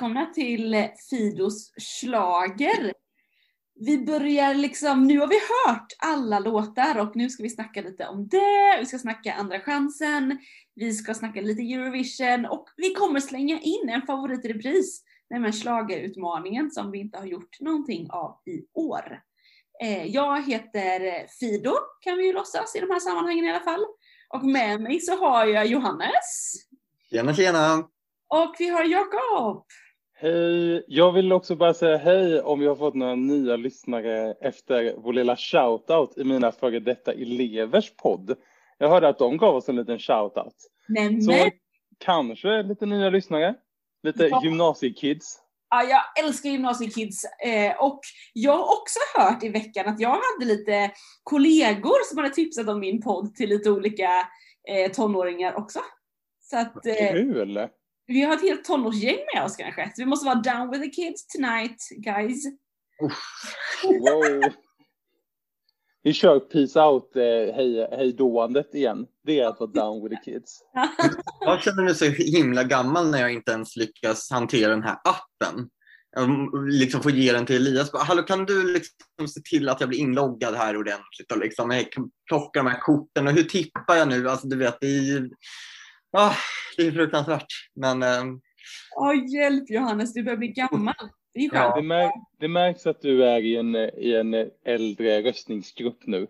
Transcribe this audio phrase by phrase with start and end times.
[0.00, 2.92] välkomna till Fidos slager.
[3.74, 8.06] Vi börjar liksom, nu har vi hört alla låtar och nu ska vi snacka lite
[8.06, 10.38] om det, vi ska snacka Andra chansen,
[10.74, 15.52] vi ska snacka lite Eurovision och vi kommer slänga in en favorit i repris, nämligen
[15.52, 19.20] schlagerutmaningen som vi inte har gjort någonting av i år.
[19.82, 23.84] Eh, jag heter Fido, kan vi ju låtsas i de här sammanhangen i alla fall.
[24.28, 26.54] Och med mig så har jag Johannes.
[27.10, 27.88] Tjena tjena!
[28.28, 29.66] Och vi har Jakob.
[30.22, 30.84] Hej!
[30.88, 35.12] Jag vill också bara säga hej om vi har fått några nya lyssnare efter vår
[35.12, 38.36] lilla shoutout i mina före detta elevers podd.
[38.78, 40.54] Jag hörde att de gav oss en liten shoutout.
[40.88, 41.22] Nämen!
[41.22, 41.50] Så
[41.98, 43.54] kanske lite nya lyssnare,
[44.02, 44.40] lite Ja.
[44.44, 45.38] gymnasiekids.
[45.70, 48.00] Ja, jag älskar gymnasiekids eh, och
[48.32, 50.90] jag har också hört i veckan att jag hade lite
[51.22, 54.10] kollegor som hade tipsat om min podd till lite olika
[54.68, 55.80] eh, tonåringar också.
[56.40, 57.68] Så att eh, Kul!
[58.10, 59.92] Vi har ett helt tonårsgäng med oss kanske.
[59.94, 62.44] Så vi måste vara down with the kids tonight guys.
[63.84, 64.52] Wow.
[66.02, 69.06] Vi kör peace out eh, hej, hejdåandet igen.
[69.26, 70.60] Det är att vara down with the kids.
[71.40, 75.68] Jag känner mig så himla gammal när jag inte ens lyckas hantera den här appen.
[76.16, 77.90] Jag liksom får ge den till Elias.
[77.92, 81.92] Hallå, kan du liksom se till att jag blir inloggad här ordentligt och liksom, jag
[81.92, 84.28] kan plocka de här korten och hur tippar jag nu?
[84.28, 85.30] Alltså, du vet, det är ju...
[86.12, 86.34] Ah,
[86.76, 87.46] det är fruktansvärt.
[87.74, 88.24] Men eh,
[88.96, 90.94] Åh hjälp Johannes, du börjar bli gammal.
[91.34, 91.50] Det är.
[91.52, 91.76] Ja.
[91.76, 96.26] Det, mär, det märks att du är i en, i en äldre röstningsgrupp nu.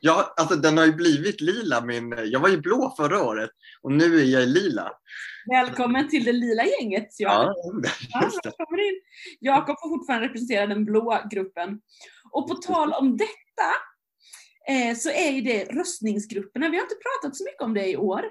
[0.00, 1.80] ja, alltså, den har ju blivit lila.
[1.84, 3.50] Min, jag var ju blå förra året
[3.82, 4.92] och nu är jag lila.
[5.50, 7.56] Välkommen till det lila gänget Johannes.
[8.10, 8.30] Ja,
[8.70, 9.00] in.
[9.40, 11.80] Jakob får fortfarande representera den blå gruppen.
[12.30, 13.70] Och på tal om detta
[14.68, 16.68] eh, så är ju det röstningsgrupperna.
[16.68, 18.24] Vi har inte pratat så mycket om det i år.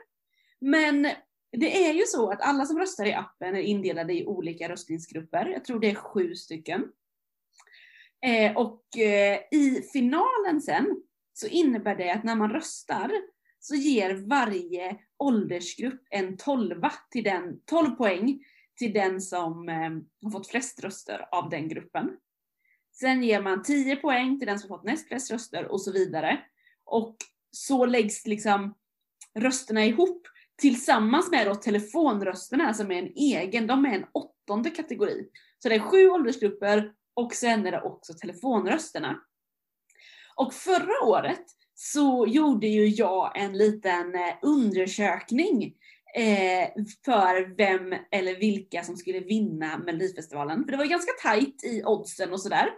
[0.63, 1.07] Men
[1.51, 5.45] det är ju så att alla som röstar i appen är indelade i olika röstningsgrupper.
[5.45, 6.91] Jag tror det är sju stycken.
[8.25, 11.01] Eh, och eh, i finalen sen
[11.33, 13.11] så innebär det att när man röstar
[13.59, 16.81] så ger varje åldersgrupp en 12
[17.11, 18.43] till den, 12 poäng
[18.77, 19.91] till den som eh,
[20.23, 22.17] har fått flest röster av den gruppen.
[22.91, 26.43] Sen ger man 10 poäng till den som fått näst flest röster och så vidare.
[26.85, 27.15] Och
[27.51, 28.75] så läggs liksom
[29.39, 30.27] rösterna ihop
[30.61, 35.27] tillsammans med då telefonrösterna alltså som är en egen, de är en åttonde kategori.
[35.59, 39.19] Så det är sju åldersgrupper och sen är det också telefonrösterna.
[40.35, 41.43] Och förra året
[41.75, 45.73] så gjorde ju jag en liten eh, undersökning
[46.15, 46.69] eh,
[47.05, 50.63] för vem eller vilka som skulle vinna Melodifestivalen.
[50.63, 52.69] För det var ju ganska tajt i oddsen och sådär.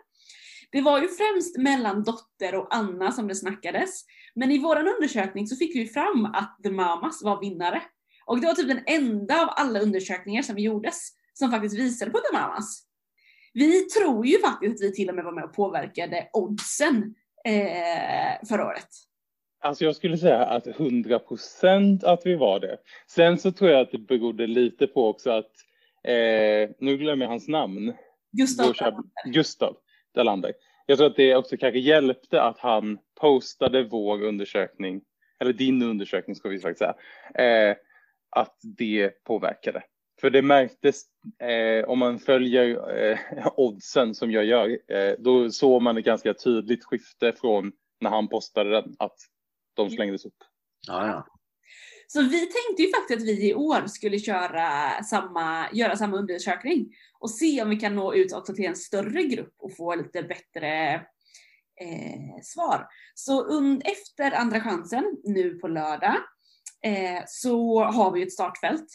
[0.76, 4.06] Det var ju främst mellan Dotter och Anna som det snackades.
[4.34, 7.82] Men i våran undersökning så fick vi fram att The Mamas var vinnare.
[8.26, 12.18] Och det var typ den enda av alla undersökningar som gjordes som faktiskt visade på
[12.18, 12.84] The Mamas.
[13.54, 17.16] Vi tror ju faktiskt att vi till och med var med och påverkade oddsen
[17.46, 18.90] eh, förra året.
[19.64, 22.78] Alltså jag skulle säga att 100 procent att vi var det.
[23.08, 25.52] Sen så tror jag att det berodde lite på också att,
[26.04, 27.94] eh, nu glömmer jag hans namn,
[28.32, 29.78] Gustav Vår Gustav
[30.16, 30.54] Dalander.
[30.86, 35.02] Jag tror att det också kanske hjälpte att han postade vår undersökning,
[35.40, 37.76] eller din undersökning ska vi faktiskt säga, eh,
[38.30, 39.84] att det påverkade.
[40.22, 41.02] För det märktes,
[41.40, 43.20] eh, om man följer eh,
[43.56, 48.28] oddsen som jag gör, eh, då såg man ett ganska tydligt skifte från när han
[48.28, 49.18] postade den, att
[49.74, 50.38] de slängdes upp.
[50.88, 51.28] Ja, ja.
[52.16, 56.96] Så vi tänkte ju faktiskt att vi i år skulle köra samma, göra samma undersökning
[57.20, 60.24] och se om vi kan nå ut också till en större grupp och få lite
[60.24, 60.94] bättre
[61.82, 62.88] eh, svar.
[63.16, 66.16] Så und, efter andra chansen, nu på lördag,
[66.86, 68.88] eh, så har vi ett startfält.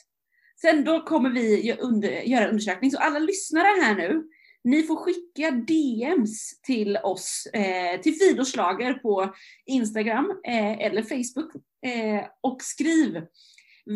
[0.61, 4.25] Sen då kommer vi gö- under, göra undersökning, så alla lyssnare här nu,
[4.65, 9.35] ni får skicka DMs till oss, eh, till Fidoslager på
[9.67, 11.53] Instagram eh, eller Facebook
[11.87, 13.27] eh, och skriv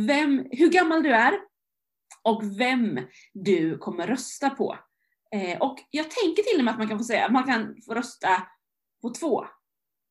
[0.06, 1.32] vem, hur gammal du är
[2.22, 3.00] och vem
[3.32, 4.78] du kommer rösta på.
[5.34, 7.76] Eh, och jag tänker till och med att man kan få säga att man kan
[7.86, 8.28] få rösta
[9.02, 9.44] på två.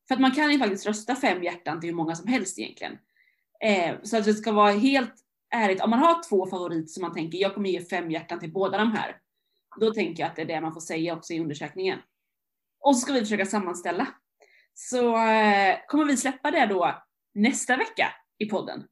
[0.08, 2.98] För att man kan ju faktiskt rösta fem hjärtan till hur många som helst egentligen.
[3.64, 5.14] Eh, så att det ska vara helt
[5.54, 8.54] ärligt, om man har två favoriter som man tänker jag kommer ge fem hjärtan till
[8.54, 9.18] båda de här.
[9.80, 12.00] Då tänker jag att det är det man får säga också i undersökningen.
[12.80, 14.08] Och så ska vi försöka sammanställa.
[14.74, 18.84] Så eh, kommer vi släppa det då nästa vecka i podden.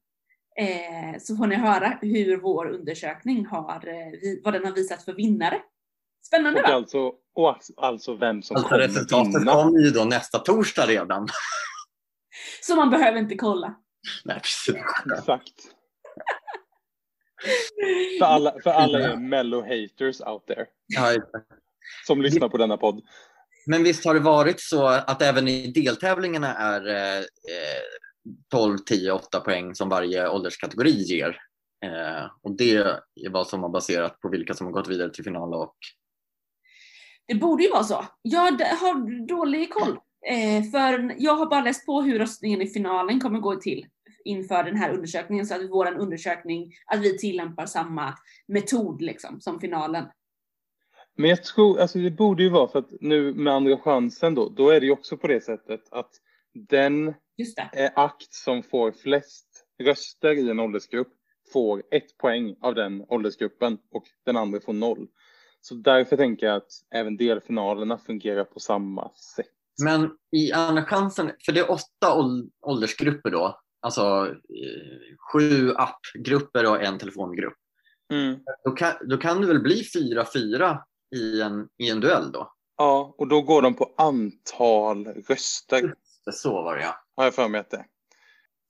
[0.59, 4.11] Eh, så får ni höra hur vår undersökning har, eh,
[4.43, 5.61] vad den har visat för vinnare.
[6.27, 6.73] Spännande Och va?
[6.75, 9.51] alltså, och alltså- alltså vem som Alltså kommer resultatet vinna.
[9.53, 11.27] kommer ju då nästa torsdag redan.
[12.61, 13.75] Så man behöver inte kolla.
[14.25, 14.75] Nej, precis.
[15.17, 15.53] Exakt.
[18.19, 21.13] För alla, för alla är mellow haters out there Ja,
[22.07, 23.01] som lyssnar på denna podd.
[23.65, 27.23] Men visst har det varit så att även i deltävlingarna är eh, eh,
[28.51, 31.38] 12, 10, 8 poäng som varje ålderskategori ger.
[31.85, 35.23] Eh, och det är vad som har baserat på vilka som har gått vidare till
[35.23, 35.75] final och
[37.27, 38.06] Det borde ju vara så.
[38.21, 40.00] Jag har dålig koll.
[40.27, 43.85] Eh, för jag har bara läst på hur röstningen i finalen kommer gå till
[44.25, 48.13] inför den här undersökningen så att vår undersökning, att vi tillämpar samma
[48.47, 50.06] metod liksom som finalen.
[51.17, 54.50] Men jag tror, alltså det borde ju vara för att nu med andra chansen då,
[54.50, 56.12] då är det ju också på det sättet att
[56.53, 57.13] den
[57.95, 59.47] akt som får flest
[59.83, 61.13] röster i en åldersgrupp
[61.53, 65.07] får ett poäng av den åldersgruppen och den andra får noll.
[65.61, 69.45] Så därför tänker jag att även delfinalerna fungerar på samma sätt.
[69.83, 76.69] Men i Andra chansen, för det är åtta ål- åldersgrupper då, alltså eh, sju appgrupper
[76.69, 77.57] och en telefongrupp.
[78.13, 78.39] Mm.
[78.63, 80.77] Då kan, då kan det väl bli 4-4
[81.15, 82.53] i en, i en duell då?
[82.77, 85.95] Ja, och då går de på antal röster,
[86.31, 86.95] Så var det ja.
[87.21, 87.85] Har jag för mig att det.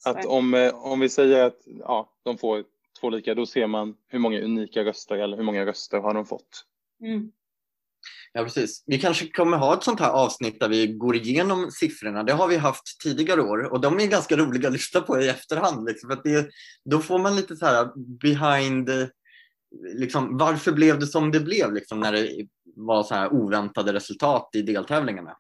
[0.06, 2.63] Att om, eh, om vi säger att ja, de får
[3.00, 6.25] två lika, då ser man hur många unika röster eller hur många röster har de
[6.25, 6.65] fått.
[7.03, 7.31] Mm.
[8.33, 8.83] Ja, precis.
[8.86, 12.24] Vi kanske kommer ha ett sånt här avsnitt där vi går igenom siffrorna.
[12.24, 15.27] Det har vi haft tidigare år och de är ganska roliga att lyssna på i
[15.27, 15.88] efterhand.
[15.88, 16.50] Liksom, för att det,
[16.86, 19.07] då får man lite så här behind, eh,
[19.94, 24.50] liksom, varför blev det som det blev liksom, när det var så här oväntade resultat
[24.54, 25.38] i deltävlingarna.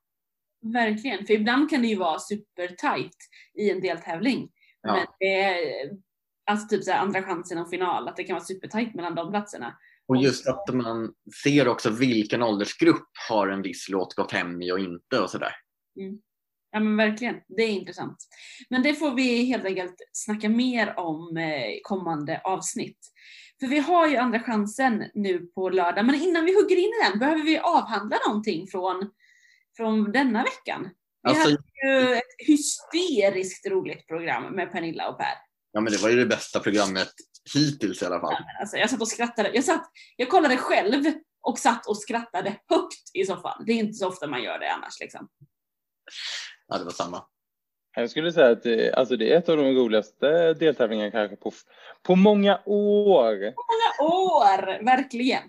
[0.61, 3.17] Verkligen, för ibland kan det ju vara supertight
[3.59, 4.49] i en deltävling.
[4.81, 4.93] Ja.
[4.93, 5.57] Men det är
[6.45, 9.77] alltså typ så andra chansen och final, att det kan vara supertight mellan de platserna.
[10.07, 11.13] Och just att man
[11.43, 15.51] ser också vilken åldersgrupp har en viss låt gått hem i och inte och sådär.
[16.71, 18.17] Ja men verkligen, det är intressant.
[18.69, 22.97] Men det får vi helt enkelt snacka mer om eh, kommande avsnitt.
[23.59, 27.09] För vi har ju andra chansen nu på lördag, men innan vi hugger in i
[27.09, 29.09] den behöver vi avhandla någonting från,
[29.77, 30.89] från denna veckan.
[31.23, 35.33] Vi Alltså, hade ju ett hysteriskt roligt program med Pernilla och Per.
[35.71, 37.11] ja, men det var ju det bästa programmet
[37.53, 38.35] hittills i alla fall.
[38.59, 39.51] Alltså, jag satt och skrattade.
[39.53, 41.05] Jag, satt, jag kollade själv
[41.41, 43.63] och satt och skrattade högt i soffan.
[43.65, 44.99] Det är inte så ofta man gör det annars.
[44.99, 45.27] Liksom.
[46.67, 47.23] Ja, det var samma.
[47.95, 51.51] Jag skulle säga att det, alltså det är ett av de roligaste deltävlingarna kanske på,
[52.03, 53.33] på många år.
[53.35, 55.43] Många år, verkligen.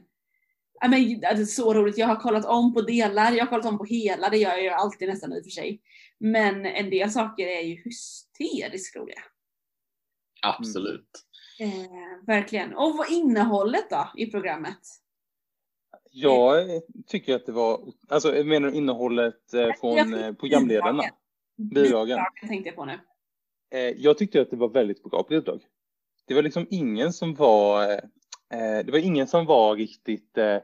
[0.83, 1.99] Ja, men, det är så roligt.
[1.99, 4.31] Jag har kollat om på delar, jag har kollat om på hela.
[4.31, 5.81] Det gör jag ju alltid nästan i och för sig.
[6.19, 9.23] Men en del saker är ju hysteriskt roliga.
[10.43, 11.11] Absolut.
[11.61, 12.75] Eh, verkligen.
[12.75, 14.79] Och vad innehållet då i programmet?
[16.11, 21.03] Jag tycker att det var, alltså jag menar innehållet eh, från eh, programledarna.
[21.57, 21.83] Bidragen.
[21.83, 22.19] Bidragen
[22.49, 22.99] tänkte jag på nu.
[23.73, 25.61] Eh, jag tyckte att det var väldigt bra bidrag.
[26.27, 27.99] Det var liksom ingen som var, eh,
[28.85, 30.59] det var ingen som var riktigt, eh,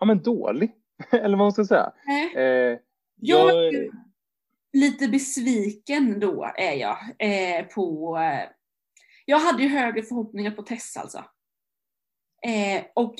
[0.00, 0.72] ja men dålig.
[1.10, 1.92] Eller vad man ska säga.
[2.36, 2.80] Eh, Jag
[3.20, 3.90] jag, är
[4.72, 8.18] lite besviken då är jag eh, på...
[8.18, 8.48] Eh,
[9.24, 11.18] jag hade ju högre förhoppningar på Tess alltså.
[12.46, 13.14] Eh, och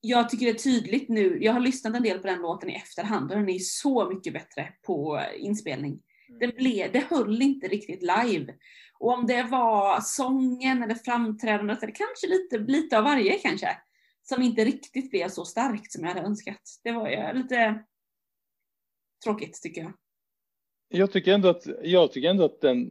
[0.00, 2.74] jag tycker det är tydligt nu, jag har lyssnat en del på den låten i
[2.74, 6.00] efterhand och den är så mycket bättre på inspelning.
[6.40, 8.54] Det, blev, det höll inte riktigt live.
[8.98, 13.78] Och om det var sången eller framträdandet eller kanske lite, lite av varje kanske,
[14.28, 16.62] som inte riktigt blev så starkt som jag hade önskat.
[16.84, 17.84] Det var ju lite
[19.24, 19.92] tråkigt tycker jag.
[20.88, 22.90] jag tycker ändå att, jag tycker ändå att den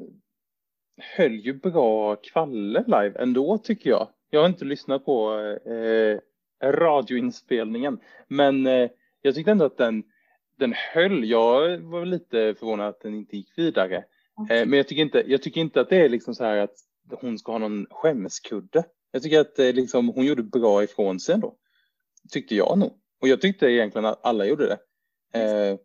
[1.17, 4.09] höll ju bra kvalle live ändå tycker jag.
[4.29, 6.19] Jag har inte lyssnat på eh,
[6.63, 8.89] radioinspelningen, men eh,
[9.21, 10.03] jag tyckte ändå att den,
[10.59, 11.29] den höll.
[11.29, 13.95] Jag var lite förvånad att den inte gick vidare.
[14.49, 16.75] Eh, men jag tycker, inte, jag tycker inte att det är liksom så här att
[17.11, 18.83] hon ska ha någon skämskudde.
[19.17, 21.55] Jag tycker att eh, liksom, hon gjorde bra ifrån sig ändå.
[22.31, 22.91] Tyckte jag nog.
[23.21, 24.79] Och jag tyckte egentligen att alla gjorde det.
[25.39, 25.77] Eh,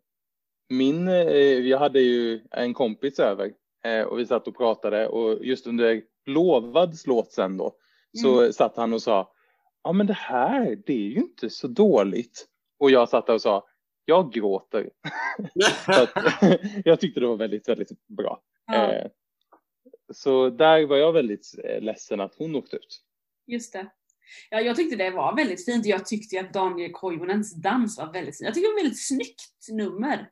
[0.69, 3.53] min, eh, jag hade ju en kompis över
[3.85, 7.77] eh, och vi satt och pratade och just under Lovads låt sen då
[8.23, 9.33] så satt han och sa
[9.83, 12.47] ja men det här det är ju inte så dåligt.
[12.79, 13.67] Och jag satt där och sa
[14.05, 14.91] jag gråter.
[15.87, 16.11] Att,
[16.85, 18.43] jag tyckte det var väldigt, väldigt bra.
[18.67, 19.07] Ja, Eh,
[20.15, 23.03] så där var jag väldigt eh, ledsen att hon åkte ut.
[23.47, 23.91] Just det.
[24.51, 25.87] Ja, jag tyckte det var väldigt fint.
[25.87, 28.45] Jag tyckte att Daniel Koivunens dans var väldigt fin.
[28.45, 30.29] Jag tycker det var ett väldigt snyggt nummer.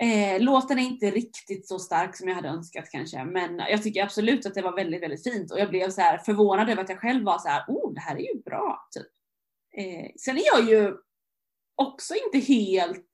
[0.00, 4.02] Eh, låten är inte riktigt så stark som jag hade önskat kanske, men jag tycker
[4.02, 6.88] absolut att det var väldigt, väldigt fint och jag blev så här förvånad över att
[6.88, 9.06] jag själv var så här, oh, det här är ju bra, typ.
[9.76, 10.96] Eh, sen är jag ju
[11.76, 13.12] också inte helt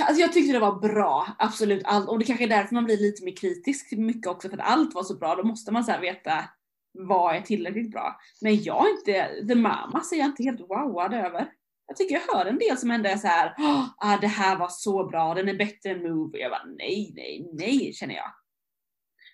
[0.00, 2.08] Alltså jag tyckte det var bra, absolut allt.
[2.08, 4.68] Och det kanske är därför man blir lite mer kritisk till mycket också, för att
[4.68, 5.34] allt var så bra.
[5.34, 6.44] Då måste man så veta
[6.92, 8.16] vad är tillräckligt bra.
[8.40, 11.48] Men jag är inte, The Mamas är jag inte helt wowad över.
[11.86, 13.54] Jag tycker jag hör en del som ändå är så här,
[13.98, 16.38] ah, det här var så bra, den är bättre än Move.
[16.38, 18.34] Jag bara, nej, nej, nej, känner jag.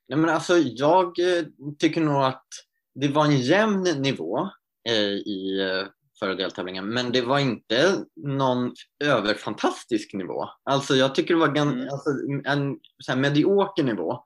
[0.08, 1.44] Nej, men alltså, jag eh,
[1.78, 2.46] tycker nog att
[2.94, 4.48] det var en jämn nivå
[4.88, 5.88] eh, i eh,
[6.18, 8.72] förra deltävlingen, men det var inte någon
[9.04, 10.48] överfantastisk nivå.
[10.64, 11.88] Alltså jag tycker det var gan, Mm.
[11.88, 12.10] alltså,
[12.44, 14.22] en så medioker nivå.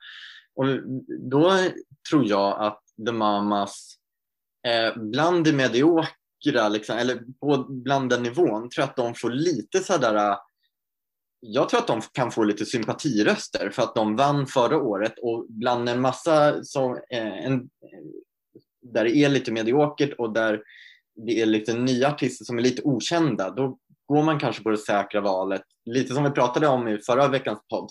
[0.55, 0.67] Och
[1.31, 1.59] då
[2.11, 3.97] tror jag att The Mamas
[4.67, 9.31] eh, bland det mediokra, liksom, eller på, bland den nivån, tror jag att de får
[9.31, 10.37] lite sådär eh,
[11.45, 15.47] jag tror att de kan få lite sympatiröster för att de vann förra året och
[15.49, 17.71] bland en massa som, eh, en,
[18.83, 20.63] där det är lite mediokert och där
[21.15, 24.79] det är lite nya artister som är lite okända, då går man kanske på det
[24.79, 25.63] säkra valet.
[25.85, 27.91] Lite som vi pratade om i förra veckans podd,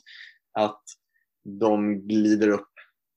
[0.54, 0.82] att
[1.44, 2.71] de glider upp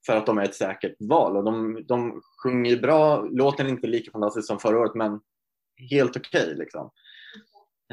[0.07, 1.37] för att de är ett säkert val.
[1.37, 5.21] Och de, de sjunger bra, låten är inte lika fantastisk som förra året men
[5.91, 6.55] helt okej.
[6.55, 6.91] liksom.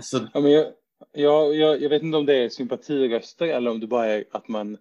[0.02, 0.66] Så, Ja, men jag,
[1.12, 4.48] jag, jag, jag vet inte om det är sympatiröster eller om det bara är att
[4.48, 4.78] man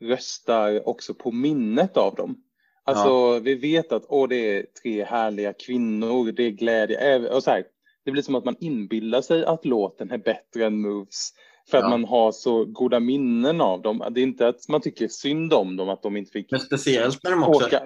[0.00, 2.36] röstar också på minnet av dem.
[2.84, 7.28] Alltså vi vet att åh, det är tre härliga kvinnor, det är glädje.
[7.30, 7.64] Och så här,
[8.04, 11.30] det blir som att man inbillar sig att låten är bättre än Moves
[11.70, 11.88] för att Ja.
[11.88, 14.04] man har så goda minnen av dem.
[14.10, 17.24] Det är inte att man tycker synd om dem att de inte fick men speciellt
[17.24, 17.82] när de också åka.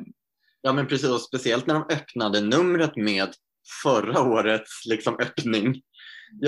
[0.62, 1.11] Ja, men precis.
[1.11, 3.28] Och speciellt när de öppnade numret med
[3.82, 5.75] förra årets liksom, öppning.
[5.75, 5.80] Ja,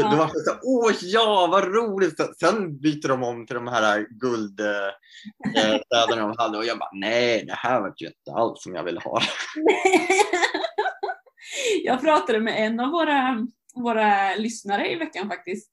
[0.03, 0.11] Ja.
[0.11, 2.17] Det var så åh ja, vad roligt!
[2.41, 7.45] Sen byter de om till de här guldstäderna eh, de hade och jag bara, nej,
[7.47, 9.21] det här var ju inte alls som jag ville ha.
[11.85, 15.71] jag pratade med en av våra, våra lyssnare i veckan faktiskt.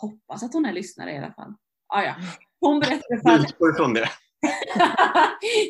[0.00, 1.54] Hoppas att hon är lyssnare i alla fall.
[1.88, 2.14] Ah, ja.
[2.60, 4.08] Hon berättade för Jag utgår ifrån det.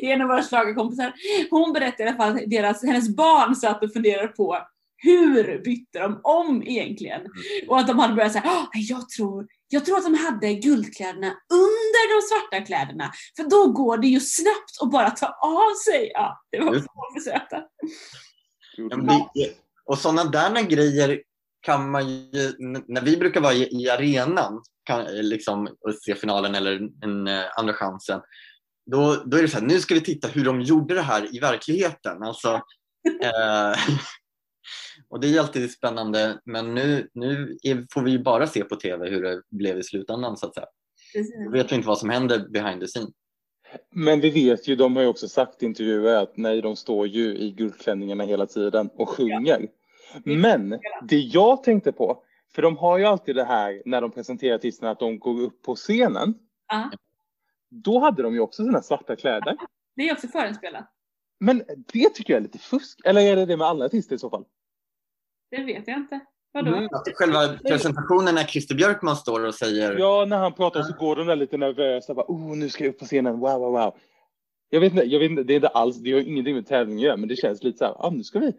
[0.01, 1.13] det är en av våra schlagerkompisar.
[1.49, 4.57] Hon berättade i alla fall att deras, hennes barn satt och funderade på
[4.97, 7.21] hur bytte de om egentligen?
[7.67, 11.33] Och att de hade börjat säga, "Ah, jag tror, jag tror att de hade guldkläderna
[11.51, 13.11] under de svarta kläderna.
[13.35, 16.11] För då går det ju snabbt att bara ta av sig.
[16.13, 17.63] Ja, det var för söta.
[18.77, 19.51] Ja, men det,
[19.85, 21.21] och sådana där grejer
[21.67, 22.53] kan man ju,
[22.87, 27.43] när vi brukar vara i, i arenan kan, liksom, och se finalen eller en eh,
[27.57, 28.21] andra chansen,
[28.91, 31.35] då, då är det så här, nu ska vi titta hur de gjorde det här
[31.35, 32.23] i verkligheten.
[32.23, 32.49] Alltså,
[33.21, 33.79] eh,
[35.09, 38.75] och det är alltid spännande, men nu, nu är, får vi ju bara se på
[38.75, 40.37] tv hur det blev i slutändan.
[40.37, 40.67] Så att säga.
[41.45, 43.11] Då vet vi inte vad som händer behind the scene.
[43.95, 47.07] Men vi vet ju, de har ju också sagt i intervjuer att nej, de står
[47.07, 49.67] ju i guldklänningarna hela tiden och sjunger.
[50.23, 52.23] Men det jag tänkte på,
[52.55, 55.61] för de har ju alltid det här när de presenterar artisterna att de går upp
[55.61, 56.33] på scenen.
[56.67, 56.91] Ja,
[57.69, 59.57] Då hade de ju också sina svarta kläder.
[59.95, 60.93] det är också förinspelat.
[61.39, 62.99] Men det tycker jag är lite fusk.
[63.05, 64.45] Eller är det det med alla artister i så fall?
[65.51, 66.19] Det vet jag inte.
[66.51, 66.75] Vadå?
[66.75, 66.85] Mm.
[66.91, 71.15] Att själva presentationen när Christer Björkman står och säger Ja, när han pratar så går
[71.15, 72.13] de där lite nervösa.
[72.13, 73.39] Bara, oh, nu ska jag upp på scenen.
[73.39, 73.95] Wow, wow, wow.
[74.69, 76.95] Jag vet inte, jag vet inte det är inte alls, det har ingenting med tävling
[76.97, 78.53] att göra, men det känns lite så här, ah, nu ska vi.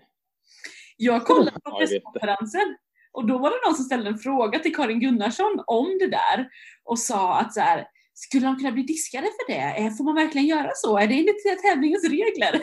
[1.00, 2.76] Jag kollade på presskonferensen
[3.12, 6.48] och då var det någon som ställde en fråga till Karin Gunnarsson om det där
[6.84, 9.84] och sa att så här, skulle de kunna bli diskade för det?
[9.84, 10.98] Eh, Får man verkligen göra så?
[10.98, 12.62] Är det enligt tävlingens regler?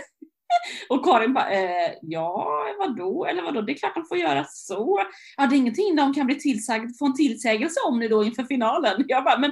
[0.90, 5.02] Och Karin bara, eh, ja vadå, eller vadå, det är klart de får göra så.
[5.38, 8.44] Ja, det är ingenting de kan bli tillsagd, få en tillsägelse om nu då inför
[8.44, 9.04] finalen.
[9.08, 9.52] Jag bara, men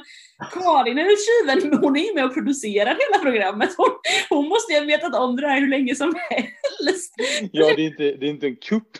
[0.54, 3.70] Karin är ju tjuven, hon är ju med och producerar hela programmet.
[3.78, 3.90] Hon,
[4.30, 7.14] hon måste ju ha vetat om det här hur länge som helst.
[7.52, 8.98] Ja, det är inte, det är inte en kupp.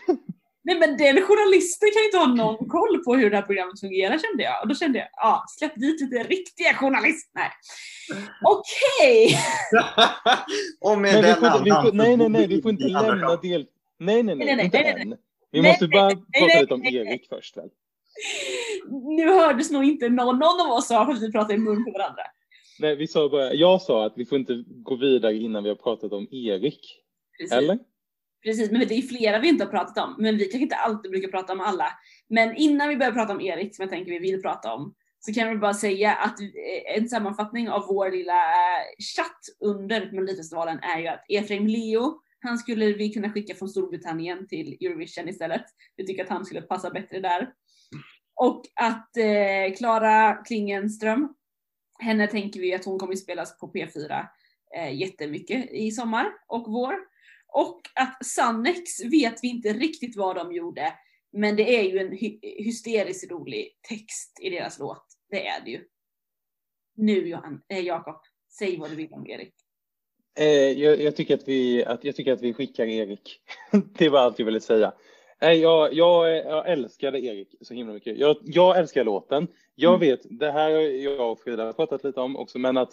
[0.66, 3.80] Nej men den journalisten kan ju inte ha någon koll på hur det här programmet
[3.80, 4.62] fungerar kände jag.
[4.62, 7.30] Och då kände jag, ja, släpp dit lite riktiga journalister.
[7.34, 7.50] Nej.
[8.44, 9.38] Okej!
[10.80, 12.84] och med Men vi den får, inte- vi får, nej, nej, nej, vi får inte
[12.84, 13.66] lämna del...
[13.98, 15.16] Nej, nej, nej, Nej, nej, inte nej, nej, än.
[15.50, 16.84] Vi måste bara prata lite om.
[16.84, 17.68] Erik först väl?
[19.16, 21.90] Nu hördes nog inte någon, någon av oss sa att vi pratade i mun på
[21.90, 22.22] varandra.
[22.80, 25.76] Nej, vi sa bara, jag sa att vi får inte gå vidare innan vi har
[25.76, 27.00] pratat om Erik.
[27.38, 27.52] Precis.
[27.52, 27.78] Eller?
[28.44, 30.16] Precis, men det är flera vi inte har pratat om.
[30.18, 31.86] Men vi kanske inte alltid brukar prata om alla.
[32.28, 35.34] Men innan vi börjar prata om Erik, som jag tänker vi vill prata om, så
[35.34, 38.84] kan vi bara säga att eh, en sammanfattning av vår lilla eh,
[39.16, 44.48] chatt under Melodifestivalen är ju att Efraim Leo, han skulle vi kunna skicka från Storbritannien
[44.48, 45.64] till Eurovision istället.
[45.96, 47.52] Vi tycker att han skulle passa bättre där.
[48.34, 51.34] Och att eh, Klingenström,
[51.98, 54.26] henne tänker vi att hon kommer spelas på P4
[54.76, 57.13] eh, jättemycket i sommar och vår.
[57.54, 60.92] Och att Sannex vet vi inte riktigt vad de gjorde,
[61.32, 65.04] men det är ju en hy- hysteriskt rolig text i deras låt.
[65.30, 65.84] Det är det ju.
[66.96, 68.20] Nu Johan, eh, Jakob,
[68.58, 69.54] säg vad du vill om Erik.
[70.38, 73.40] Eh, jag, jag, tycker att vi, att, jag tycker att vi skickar Erik.
[73.98, 74.92] det var allt jag ville säga.
[75.40, 78.18] Eh, jag, jag, jag älskade Erik så himla mycket.
[78.18, 79.48] Jag, jag älskar låten.
[79.74, 80.00] Jag mm.
[80.00, 82.92] vet, det här har jag och Frida pratat lite om också, men att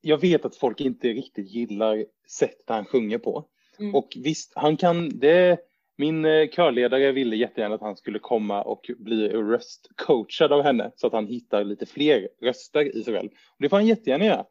[0.00, 3.44] jag vet att folk inte riktigt gillar sättet han sjunger på.
[3.78, 3.94] Mm.
[3.94, 5.58] Och visst, han kan, det,
[5.96, 11.06] min eh, körledare ville jättegärna att han skulle komma och bli röstcoachad av henne så
[11.06, 13.28] att han hittar lite fler röster i sig själv.
[13.28, 14.44] Och det får han jättegärna göra.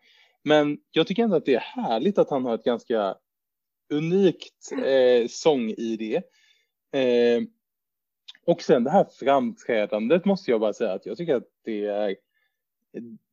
[0.43, 3.15] Men jag tycker ändå att det är härligt att han har ett ganska
[3.93, 6.15] unikt eh, sång-ID.
[6.93, 7.41] Eh,
[8.45, 12.15] och sen det här framträdandet måste jag bara säga att jag tycker att det är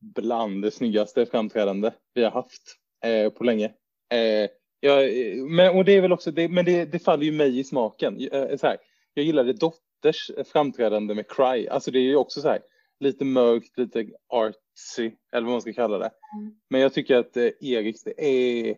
[0.01, 3.65] bland det snyggaste framträdande vi har haft eh, på länge.
[4.11, 5.09] Eh, jag,
[5.49, 8.27] men, och det är väl också, det, men det, det faller ju mig i smaken.
[8.31, 8.77] Eh, så här,
[9.13, 11.67] jag gillade Dotters framträdande med Cry.
[11.67, 12.59] Alltså det är ju också så här,
[12.99, 16.11] lite mörkt, lite artsy, eller vad man ska kalla det.
[16.39, 16.55] Mm.
[16.69, 18.75] Men jag tycker att eh, Eriks, det är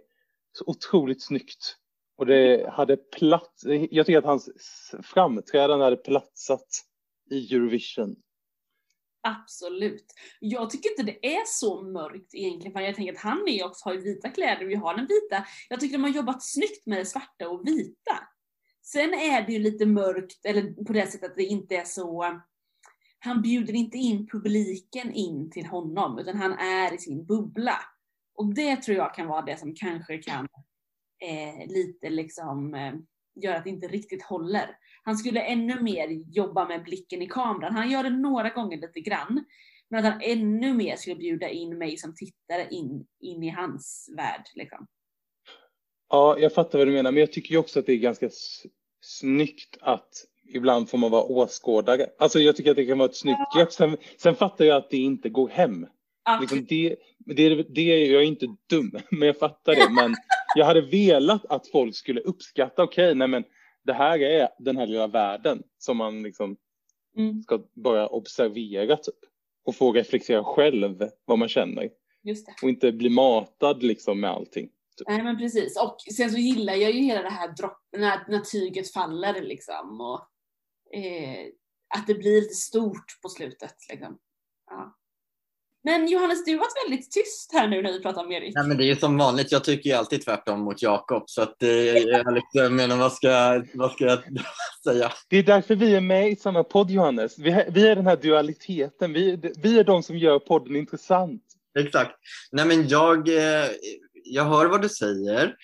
[0.51, 1.77] så otroligt snyggt.
[2.17, 4.49] Och det hade plats, jag tycker att hans
[5.03, 6.67] framträdande hade platsat
[7.31, 8.15] i Eurovision.
[9.27, 10.05] Absolut.
[10.39, 13.85] Jag tycker inte det är så mörkt egentligen, för jag tänker att han är också,
[13.85, 15.45] har ju vita kläder och vi har den vita.
[15.69, 18.19] Jag tycker de har jobbat snyggt med det svarta och vita.
[18.83, 22.41] Sen är det ju lite mörkt, eller på det sättet att det inte är så
[23.19, 27.79] han bjuder inte in publiken in till honom, utan han är i sin bubbla.
[28.35, 30.47] Och det tror jag kan vara det som kanske kan
[31.19, 32.93] eh, lite liksom eh,
[33.43, 34.69] göra att det inte riktigt håller.
[35.03, 37.75] Han skulle ännu mer jobba med blicken i kameran.
[37.75, 39.45] Han gör det några gånger lite grann.
[39.89, 44.09] Men att han ännu mer skulle bjuda in mig som tittare in, in i hans
[44.17, 44.43] värld.
[44.55, 44.87] Liksom.
[46.09, 48.29] Ja, jag fattar vad du menar, men jag tycker också att det är ganska
[49.01, 50.09] snyggt att
[50.53, 52.07] ibland får man vara åskådare.
[52.19, 53.59] Alltså jag tycker att det kan vara ett snyggt ja.
[53.59, 53.71] grepp.
[53.71, 55.87] Sen, sen fattar jag att det inte går hem.
[56.41, 59.89] Liksom det, det, det, jag är inte dum, men jag fattar det.
[59.89, 60.15] Men
[60.57, 63.43] jag hade velat att folk skulle uppskatta, okej, okay, nej men
[63.83, 66.57] det här är den här lilla världen som man liksom
[67.17, 67.43] mm.
[67.43, 69.15] ska börja observera typ.
[69.65, 71.89] Och få reflektera själv vad man känner.
[72.63, 74.69] Och inte bli matad liksom med allting.
[74.97, 75.07] Typ.
[75.07, 75.79] Nej men precis.
[75.81, 80.01] Och sen så gillar jag ju hela det här droppen, när, när tyget faller liksom.
[80.01, 80.19] Och,
[80.97, 81.47] eh,
[81.95, 84.19] att det blir lite stort på slutet liksom.
[84.69, 84.97] Ja.
[85.87, 88.55] Men Johannes, du har varit väldigt tyst här nu när vi pratar om Erik.
[88.55, 91.23] Nej, men det är som vanligt, jag tycker ju alltid tvärtom mot Jakob.
[91.25, 94.19] Så att, eh, jag liksom, menar, vad ska, vad ska jag
[94.83, 95.11] säga?
[95.29, 97.39] Det är därför vi är med i samma podd, Johannes.
[97.39, 99.13] Vi, vi är den här dualiteten.
[99.13, 101.43] Vi, vi är de som gör podden intressant.
[101.79, 102.15] Exakt.
[102.51, 103.69] Nej, men jag, eh,
[104.23, 105.55] jag hör vad du säger.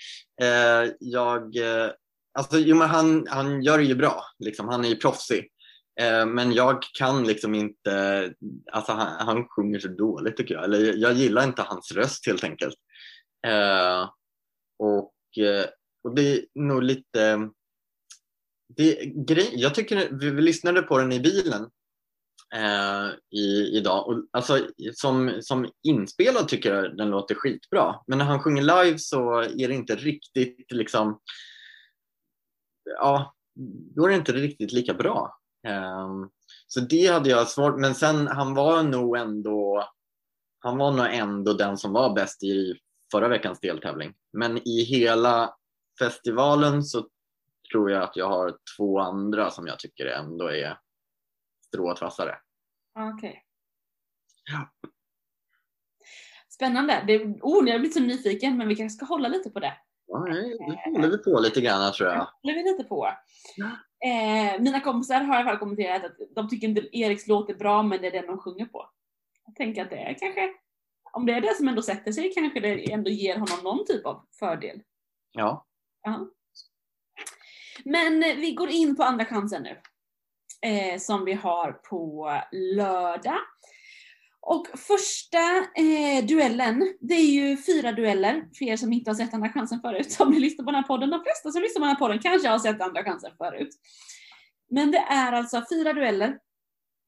[0.42, 1.92] Eh, jag, eh,
[2.34, 4.24] alltså, jo, men han, han gör det ju bra.
[4.40, 4.68] Liksom.
[4.68, 5.48] Han är ju proffsig.
[6.02, 8.34] Eh, men jag kan liksom inte,
[8.72, 10.64] alltså han, han sjunger så dåligt tycker jag.
[10.64, 12.76] Eller jag gillar inte hans röst helt enkelt.
[13.48, 14.10] Eh,
[14.80, 15.66] och, eh,
[16.04, 17.50] och det är nog lite,
[18.78, 21.70] det, grej, jag tycker, vi, vi lyssnade på den i bilen
[22.56, 24.08] eh, i, idag.
[24.08, 27.96] Och, alltså, som, som inspelad tycker jag den låter skitbra.
[28.08, 31.20] Men när han sjunger live så är det inte riktigt liksom,
[33.00, 33.34] ja,
[33.96, 35.40] då är det inte riktigt lika bra.
[35.68, 36.30] Um,
[36.68, 39.90] så det hade jag svårt men sen han var nog ändå
[40.60, 42.80] han var nog ändå den som var bäst i
[43.12, 44.14] förra veckans deltävling.
[44.34, 45.56] Men i hela
[46.00, 47.08] festivalen så
[47.72, 50.80] tror jag att jag har två andra som jag tycker ändå är
[51.68, 52.36] strået vassare.
[53.00, 53.30] Okej.
[53.30, 53.42] Okay.
[54.52, 54.70] Ja.
[56.50, 57.04] Spännande.
[57.08, 59.74] Det, oh, jag blivit så nyfiken men vi kanske ska hålla lite på det.
[60.08, 62.18] Ja, det håller vi på lite grann tror jag.
[62.18, 63.10] Det håller vi lite på.
[64.06, 67.54] Eh, mina kompisar har i alla fall kommenterat att de tycker inte Eriks låt är
[67.54, 68.90] bra men det är den de sjunger på.
[69.46, 70.54] Jag tänker att det är kanske,
[71.14, 74.06] om det är det som ändå sätter sig kanske det ändå ger honom någon typ
[74.06, 74.82] av fördel.
[75.32, 75.66] Ja.
[76.04, 76.30] ja.
[77.86, 79.82] Men vi går in på andra chansen nu.
[80.70, 83.40] Eh, som vi har på lördag.
[84.46, 85.38] Och första
[85.76, 89.82] eh, duellen, det är ju fyra dueller, för er som inte har sett Andra chansen
[89.82, 91.10] förut, som ni lyssnar på den här podden.
[91.10, 93.70] De flesta som lyssnar på den här podden kanske har sett Andra chansen förut.
[94.70, 96.40] Men det är alltså fyra dueller,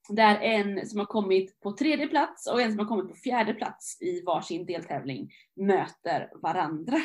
[0.10, 3.54] där en som har kommit på tredje plats och en som har kommit på fjärde
[3.54, 6.98] plats i varsin deltävling möter varandra.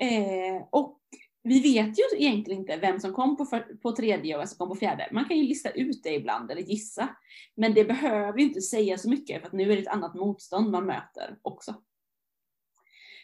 [0.00, 1.00] Eh, och
[1.42, 4.58] vi vet ju egentligen inte vem som kom på, för, på tredje och vem som
[4.58, 5.08] kom på fjärde.
[5.12, 7.16] Man kan ju lista ut det ibland eller gissa.
[7.54, 10.14] Men det behöver ju inte säga så mycket för att nu är det ett annat
[10.14, 11.74] motstånd man möter också.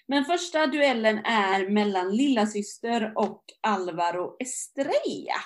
[0.08, 5.40] Men första duellen är mellan lilla syster och Alvaro Estrella.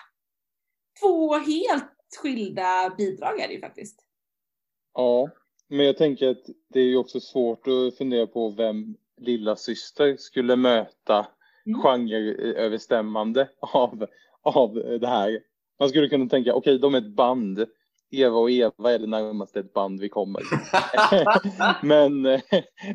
[1.01, 4.05] Två helt skilda bidrag är det ju faktiskt.
[4.95, 5.31] Ja,
[5.69, 10.17] men jag tänker att det är ju också svårt att fundera på vem lilla syster
[10.17, 11.27] skulle möta
[11.71, 11.83] Mm.
[11.83, 14.07] genreöverstämmande av,
[14.43, 15.41] av det här.
[15.79, 17.67] Man skulle kunna tänka, okej, de är ett band.
[18.11, 20.43] Eva och Eva är det närmaste ett band vi kommer.
[21.87, 22.41] Men eh,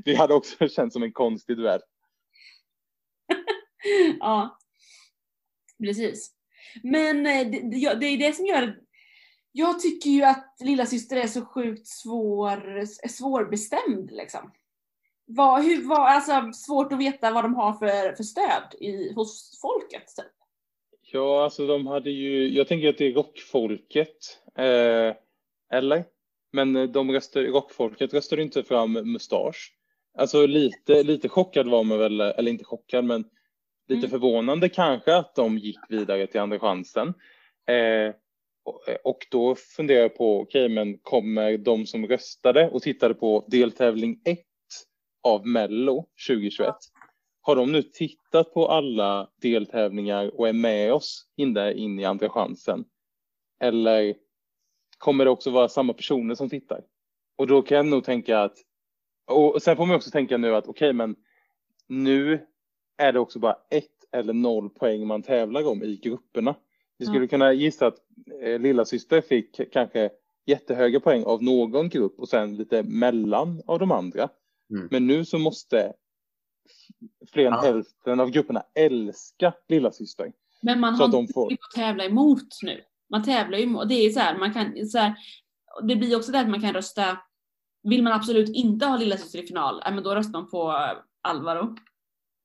[0.05, 1.81] det hade också känts som en konstig duell.
[4.19, 4.57] ja,
[5.83, 6.31] precis.
[6.83, 8.79] Men eh, det, det, är det som gör...
[9.51, 14.51] Jag tycker ju att lilla syster är så sjukt svår, svårbestämd liksom.
[15.25, 19.59] Vad, hur, vad, alltså, svårt att veta vad de har för, för stöd i, hos
[19.61, 20.07] folket.
[20.17, 20.31] Typ.
[21.01, 25.15] Ja, alltså de hade ju, jag tänker att det är rockfolket, eh,
[25.77, 26.03] eller?
[26.51, 29.71] Men eh, de röstade, rockfolket röstade inte fram mustasch.
[30.17, 33.25] Alltså lite, lite chockad var man väl, eller inte chockad, men
[33.87, 34.09] lite Mm.
[34.09, 37.07] förvånande kanske att de gick vidare till andra chansen.
[37.67, 38.13] Eh,
[38.65, 43.45] och, och då funderar jag på, okej, men kommer de som röstade och tittade på
[43.47, 44.39] deltävling 1
[45.25, 46.75] av Mello 2021,
[47.41, 52.05] har de nu tittat på alla deltävlingar och är med oss in där in i
[52.05, 52.85] andra chansen?
[53.59, 54.15] Eller
[54.97, 56.81] kommer det också vara samma personer som tittar?
[57.37, 58.57] Och då kan jag nog tänka att,
[59.31, 61.15] och sen får man också tänka nu att okej, men
[61.87, 62.45] nu
[62.97, 66.55] är det också bara ett eller noll poäng man tävlar om i grupperna.
[66.97, 67.27] Vi skulle Ja.
[67.27, 67.97] kunna gissa att
[68.41, 70.09] eh, lilla syster fick kanske
[70.45, 74.29] jättehöga poäng av någon grupp och sen lite mellan av de andra.
[74.71, 74.87] Mm.
[74.91, 75.93] Men nu så måste
[77.31, 77.61] fler än Ja.
[77.61, 80.31] hälften av grupperna älska lilla syster.
[80.61, 82.81] Men man Så har att de inte får- att tävla emot nu.
[83.09, 85.15] Man tävlar ju emot, det är så här, man kan, så här,
[85.87, 87.17] det blir också det att man kan rösta,
[87.83, 90.97] vill man absolut inte ha lilla syster i final, men då röstar man på eh,
[91.21, 91.75] Alvaro.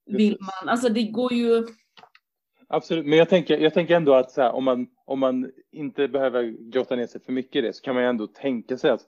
[0.06, 0.40] Vill Precis.
[0.62, 1.66] man, alltså det går ju,
[2.72, 6.08] Absolut, men jag tänker, jag tänker ändå att så här, om, man, om man inte
[6.08, 8.90] behöver grotta ner sig för mycket i det så kan man ju ändå tänka sig
[8.90, 9.00] att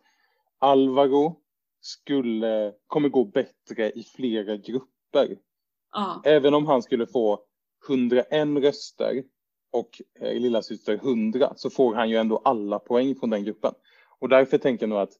[0.58, 1.40] Alvaro
[1.82, 5.38] skulle, kommer gå bättre i flera grupper.
[5.92, 7.44] ja, Även om han skulle få
[7.88, 9.24] 101 röster
[9.72, 13.74] och eh, lilla syster 100 så får han ju ändå alla poäng från den gruppen.
[14.18, 15.12] Och därför tänker jag nog att,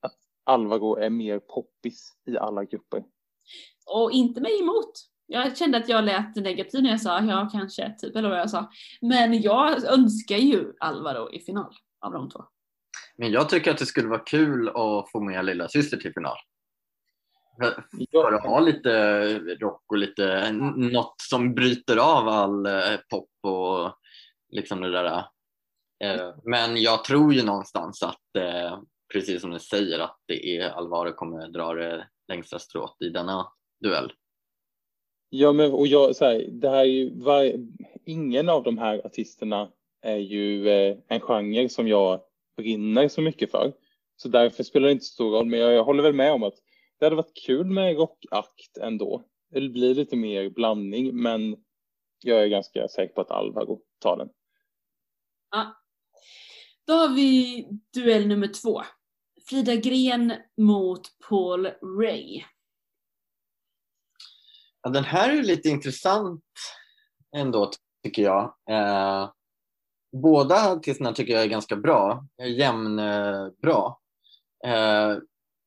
[0.00, 3.04] att Alvaro är mer poppis i alla grupper.
[3.86, 4.92] och inte mig emot.
[5.26, 8.50] Jag kände att jag lät negativ när jag sa ja kanske, typ eller vad jag
[8.50, 8.70] sa.
[9.00, 12.44] Men jag önskar ju Alvaro i final av de två.
[13.18, 16.36] Men jag tycker att det skulle vara kul att få med lilla syster till final.
[17.58, 23.30] För, för att ha lite rock och lite något som bryter av all eh, pop
[23.42, 23.92] och
[24.48, 25.24] liksom det där.
[26.04, 28.78] Eh, men jag tror ju någonstans att, eh,
[29.12, 33.46] precis som du säger, att det är Alvaro kommer dra det längsta strået i denna
[33.80, 34.12] duell.
[35.28, 37.52] Ja, men och jag, så här, det här är ju, var,
[38.04, 39.70] ingen av de här artisterna
[40.02, 42.20] är ju eh, en genre som jag
[42.56, 43.72] brinner så mycket för.
[44.16, 46.42] Så därför spelar det inte så stor roll, men jag, jag håller väl med om
[46.42, 46.54] att
[46.98, 49.24] det hade varit kul med rockakt ändå.
[49.50, 51.56] Det blir lite mer blandning, men
[52.24, 54.28] jag är ganska säker på att Alvaro tar den.
[56.86, 58.82] Då har vi duell nummer två.
[59.48, 61.66] Frida Gren mot Paul
[62.00, 62.42] Ray.
[64.82, 66.44] Ja, den här är lite intressant
[67.36, 67.70] ändå
[68.04, 68.54] tycker jag.
[68.70, 69.30] Eh,
[70.22, 72.24] båda artisterna tycker jag är ganska bra,
[72.58, 73.44] jämnbra.
[73.44, 74.00] Eh, bra.
[74.66, 75.16] eh,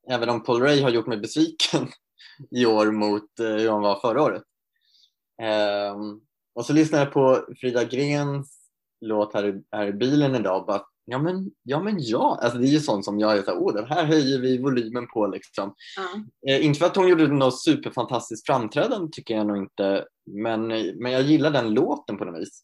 [0.09, 1.87] även om Paul Ray har gjort mig besviken
[2.51, 4.43] i år mot eh, hur han var förra året.
[5.41, 5.95] Eh,
[6.55, 8.69] och så lyssnade jag på Frida Grens
[9.01, 12.39] låt här, i- här i bilen idag och bara, ja men ja, men ja.
[12.41, 14.57] Alltså, det är ju sånt som jag är så här, åh den här höjer vi
[14.57, 15.73] volymen på liksom.
[16.47, 20.67] Eh, inte för att hon gjorde något superfantastiskt framträdande tycker jag nog inte, men,
[21.01, 22.63] men jag gillar den låten på något vis.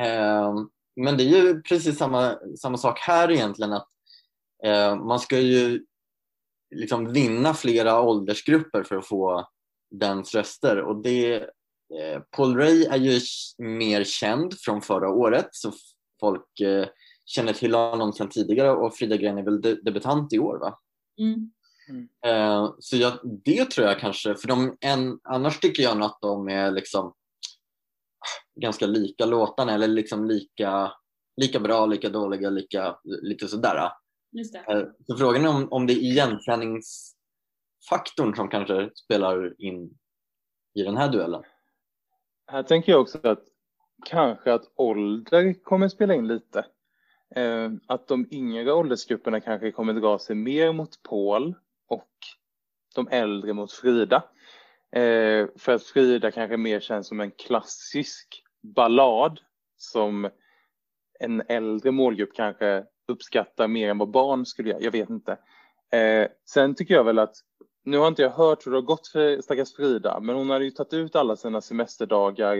[0.00, 0.54] Eh,
[0.98, 3.88] men det är ju precis samma, samma sak här egentligen att
[4.64, 5.84] eh, man ska ju
[6.74, 9.48] liksom vinna flera åldersgrupper för att få
[9.90, 11.34] dens röster och det
[12.00, 13.20] eh, Paul Ray är ju
[13.58, 15.72] mer känd från förra året så
[16.20, 16.86] folk eh,
[17.24, 20.78] känner till honom sedan tidigare och Frida Gren är väl de- debutant i år va?
[21.18, 22.08] Mm.
[22.26, 23.12] Eh, så jag,
[23.44, 27.14] det tror jag kanske, för de, en, annars tycker jag nog att de är liksom
[28.60, 30.92] ganska lika låtarna eller liksom lika,
[31.36, 33.90] lika bra, lika dåliga, lika, lite sådär.
[34.32, 34.58] Just det.
[34.58, 39.98] Eh, så frågan är om, om det är igenkänningsfaktorn som kanske spelar in
[40.74, 41.42] i den här duellen.
[42.46, 43.44] Här tänker jag också att
[44.04, 46.66] kanske att ålder kommer spela in lite.
[47.34, 51.54] Eh, att de yngre åldersgrupperna kanske kommer dra sig mer mot Paul
[51.88, 52.10] och
[52.94, 54.24] de äldre mot Frida.
[54.92, 58.44] Eh, för att Frida kanske mer känns som en klassisk
[58.74, 59.40] ballad
[59.76, 60.30] som
[61.20, 64.80] en äldre målgrupp kanske uppskattar mer än vad barn skulle göra.
[64.80, 65.38] Jag vet inte.
[65.92, 67.36] Eh, sen tycker jag väl att
[67.84, 70.64] nu har inte jag hört hur det har gått för stackars Frida, men hon hade
[70.64, 72.56] ju tagit ut alla sina semesterdagar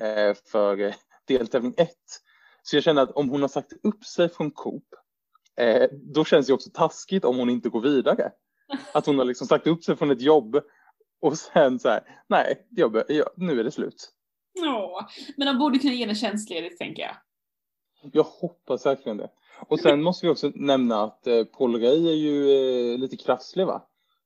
[0.00, 0.94] eh, för eh,
[1.26, 1.90] deltävling 1.
[2.62, 4.84] Så jag känner att om hon har sagt upp sig från Coop,
[5.56, 8.32] eh, då känns det också taskigt om hon inte går vidare.
[8.94, 10.60] Att hon har liksom sagt upp sig från ett jobb
[11.20, 14.12] och sen så här, nej, jobb, ja, nu är det slut.
[14.52, 17.16] Ja, men de borde kunna ge henne tjänstledigt tänker jag.
[18.12, 19.30] Jag hoppas verkligen det.
[19.68, 22.50] Och sen måste vi också nämna att eh, Paul Ray är ju
[22.92, 23.82] eh, lite krasslig va?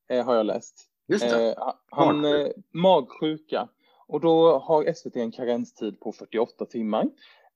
[0.09, 0.87] Eh, har jag läst.
[1.09, 1.51] Just det.
[1.51, 3.69] Eh, han eh, magsjuka.
[4.09, 7.05] Och då har SVT en karenstid på 48 timmar.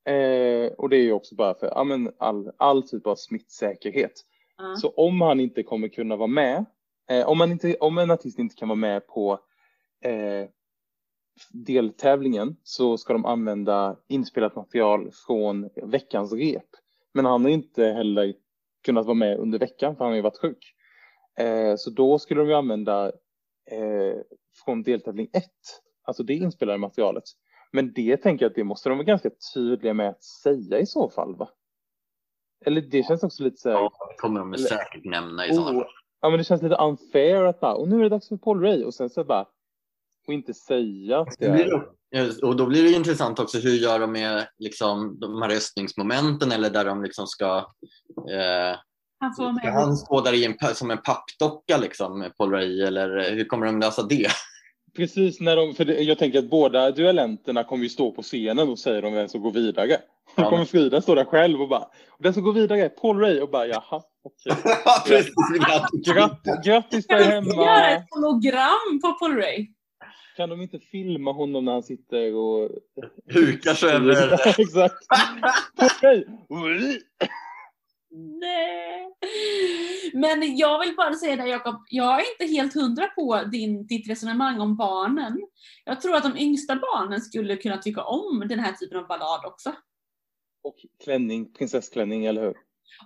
[0.04, 4.12] Eh, och det är ju också bara för ja, men all, all typ av smittsäkerhet.
[4.56, 4.76] Ja.
[4.76, 6.64] Så om han inte kommer kunna vara med,
[7.10, 9.38] eh, om, man inte, om en artist inte kan vara med på
[10.04, 10.48] eh,
[11.50, 16.66] deltävlingen så ska de använda inspelat material från veckans rep.
[17.14, 18.34] Men han har inte heller
[18.84, 20.74] kunnat vara med under veckan för han har ju varit sjuk.
[21.38, 23.06] Eh, så då skulle de ju använda
[23.70, 24.20] eh,
[24.64, 25.44] från deltävling 1,
[26.02, 27.24] alltså det inspelade materialet.
[27.72, 30.86] Men det tänker jag att det måste de vara ganska tydliga med att säga i
[30.86, 31.48] så fall va?
[32.66, 35.70] Eller det känns också lite så här, Ja, det kommer de säkert nämna i sådana
[35.78, 35.92] oh, fall.
[36.20, 38.60] ja men det känns lite unfair att bara, och nu är det dags för Paul
[38.60, 39.46] Ray och sen så bara,
[40.26, 43.58] och inte säga att det blir är, det- Ja, Och då blir det intressant också
[43.58, 47.56] hur gör de med liksom, de här röstningsmomenten eller där de liksom ska
[48.30, 48.76] eh,
[49.20, 49.72] Han får med.
[49.72, 53.80] han stå där i en, som en pappdocka liksom, Paul Ray, eller hur kommer de
[53.80, 54.26] lösa det?
[54.96, 58.68] precis när de, för det, jag tänker att båda duellenterna kommer ju stå på scenen
[58.68, 59.96] och säger de vem som går vidare.
[60.36, 61.84] Då kommer Frida stå där själv och bara,
[62.18, 64.62] den som går vidare är Paul Ray och bara, jaha, okej.
[65.06, 65.34] Precis,
[66.04, 66.64] grattis.
[66.64, 67.90] Grattis, där Kan vi göra hemma.
[67.90, 69.66] ett hologram på Paul Ray?
[70.40, 72.70] Kan de inte filma honom när han sitter och...
[73.34, 74.32] Hukar sig över...
[74.60, 74.94] Exakt.
[78.40, 79.08] Nej.
[80.14, 84.08] Men jag vill bara säga det Jakob, jag är inte helt hundra på din, ditt
[84.08, 85.40] resonemang om barnen.
[85.84, 89.44] Jag tror att de yngsta barnen skulle kunna tycka om den här typen av ballad
[89.44, 89.72] också.
[90.62, 92.54] Och klänning, prinsessklänning, eller hur?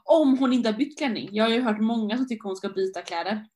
[0.05, 1.29] Om hon inte har bytt klänning.
[1.33, 3.47] Jag har ju hört många som tycker hon ska byta kläder.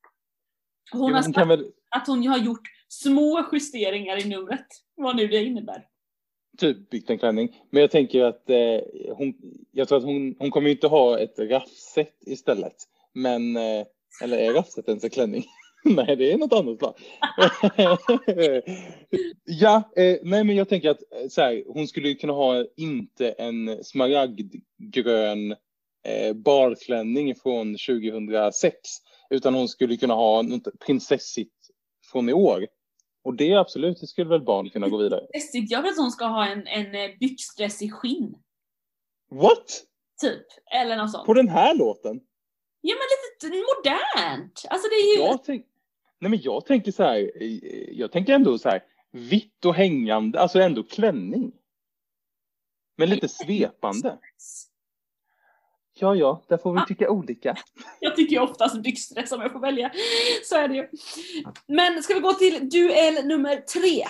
[0.93, 4.66] Hon har Hon sagt väl att hon har gjort små justeringar i numret.
[4.96, 5.87] Vad nu det innebär.
[6.59, 7.57] typ byggt en klänning.
[7.70, 8.81] Men jag tänker att eh,
[9.16, 9.35] hon,
[9.72, 12.77] jag tror att hon, hon kommer ju inte ha ett raffset istället.
[13.14, 13.87] Men, eh,
[14.22, 15.44] eller är raffset ens en klänning?
[15.85, 16.94] nej, det är något annat va?
[19.44, 22.64] ja, eh, nej men jag tänker att eh, så här, hon skulle ju kunna ha
[22.77, 25.53] inte en smaragdgrön
[26.05, 28.72] eh, barklänning från 2006.
[29.31, 31.55] Utan hon skulle kunna ha något prinsessigt
[32.12, 32.66] från i år.
[33.22, 35.26] Och det absolut, det skulle väl barn kunna gå vidare.
[35.35, 35.70] Läskigt.
[35.70, 38.35] Jag vill att hon ska ha en, en eh, byxdress i skinn.
[39.31, 39.85] What?
[40.20, 40.46] Typ.
[40.74, 41.26] Eller något sånt.
[41.26, 42.20] På den här låten?
[42.81, 44.64] Ja men lite modernt.
[44.70, 45.22] Alltså det är ju...
[45.22, 45.66] Jag, tänk,
[46.18, 50.40] nej men jag tänker så här, eh, jag tänker ändå så här, vitt och hängande,
[50.40, 51.52] alltså ändå klänning.
[52.96, 54.18] Men lite svepande.
[56.01, 56.85] Ja, ja, där får vi Ah.
[56.87, 57.57] tycka olika.
[58.01, 59.93] Jag tycker ju oftast byxdress om jag får välja.
[60.45, 60.89] Så är det ju.
[61.69, 64.05] Men ska vi gå till duell nummer tre.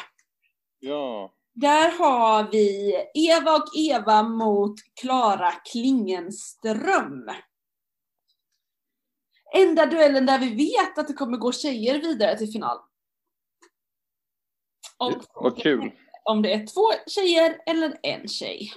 [0.78, 1.32] Ja.
[1.54, 7.30] Där har vi Eva och Eva mot Klara Klingenström.
[9.56, 12.78] Enda duellen där vi vet att det kommer gå tjejer vidare till final.
[14.98, 15.90] Och Vad kul.
[16.24, 18.72] om det är två tjejer eller en tjej.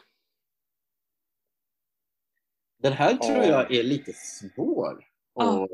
[2.81, 3.45] Den här tror Ja.
[3.45, 5.03] jag är lite svår.
[5.35, 5.59] Ja.
[5.59, 5.69] Och,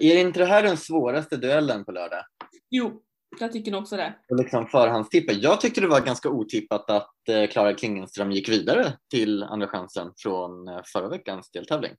[0.00, 2.24] är inte det här den svåraste duellen på lördag?
[2.70, 3.02] Jo,
[3.40, 4.14] jag tycker nog också det.
[4.30, 5.32] Och liksom förhandstippa.
[5.32, 10.12] Jag tyckte det var ganska otippat att eh, Klara Klingenström gick vidare till Andra chansen
[10.16, 11.92] från eh, förra veckans deltävling.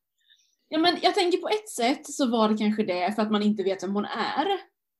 [0.68, 3.44] Ja men jag tänker på ett sätt så var det kanske det för att man
[3.44, 4.48] inte vet vem hon är.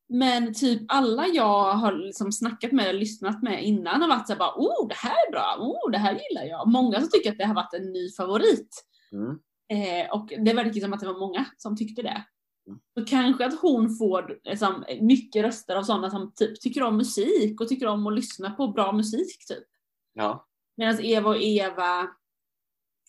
[0.10, 4.40] Men typ alla jag har liksom snackat med och lyssnat med innan har varit såhär
[4.40, 6.68] bara oh det här är bra, oh det här gillar jag.
[6.68, 8.84] Många som tycker att det har varit en ny favorit.
[9.14, 9.40] Mm.
[9.72, 12.26] Eh, och det verkar som att det var många som tyckte det.
[12.68, 12.80] Mm.
[12.98, 17.62] Så kanske att hon får liksom, mycket röster av sådana som typ tycker om musik
[17.62, 19.68] och tycker om att lyssna på bra musik typ.
[20.14, 20.48] Ja.
[20.78, 22.08] Medan Eva och Eva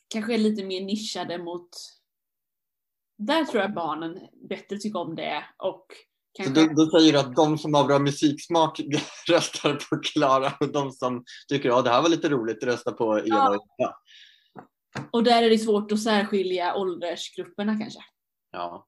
[0.09, 1.69] kanske är lite mer nischade mot...
[3.19, 5.87] Där tror jag barnen bättre tycker om det och
[6.37, 6.67] Så kanske...
[6.67, 8.81] då, då säger du att de som har bra musiksmak
[9.29, 12.93] röstar på Klara och de som tycker att ja, det här var lite roligt röstar
[12.93, 13.49] på Eva Ja.
[13.49, 13.95] och Eva.
[15.11, 18.01] Och där är det svårt att särskilja åldersgrupperna kanske.
[18.51, 18.87] Ja.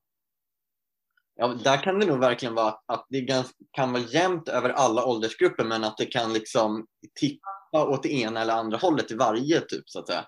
[1.37, 5.07] Ja, där kan det nog verkligen vara att det ganska, kan vara jämnt över alla
[5.07, 6.87] åldersgrupper men att det kan liksom
[7.21, 10.27] tippa åt det ena eller andra hållet i varje typ så att säga.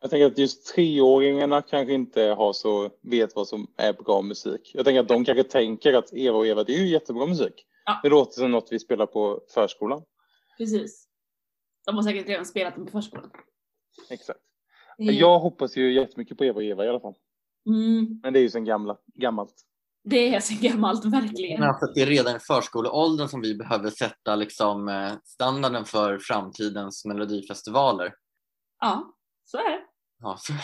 [0.00, 4.70] Jag tänker att just treåringarna kanske inte har så, vet vad som är bra musik.
[4.74, 7.66] Jag tänker att de kanske tänker att Eva och Eva, det är ju jättebra musik.
[7.84, 8.00] Ja.
[8.02, 10.02] Det låter som något vi spelar på förskolan.
[10.58, 11.08] Precis.
[11.86, 13.30] De har säkert redan spelat den på förskolan.
[14.10, 14.40] Exakt.
[15.00, 15.14] Mm.
[15.14, 17.14] Jag hoppas ju jättemycket på Eva och Eva i alla fall.
[17.66, 19.54] Mm, Men det är ju sen gamla, gammalt.
[20.04, 21.60] det är så gammalt, verkligen.
[21.60, 25.84] Men alltså att det är redan i förskoleåldern som vi behöver sätta liksom, eh, standarden
[25.84, 28.14] för framtidens melodifestivaler.
[28.80, 29.80] Ja, så är det.
[30.22, 30.52] Ja, så,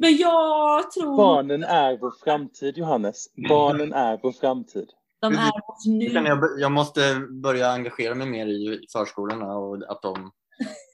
[0.00, 3.26] Men jag tror Barnen är vår framtid, Johannes.
[3.48, 4.90] Barnen är vår framtid.
[5.20, 10.02] De är hos nu jag, jag måste börja engagera mig mer i förskolorna och att
[10.02, 10.32] de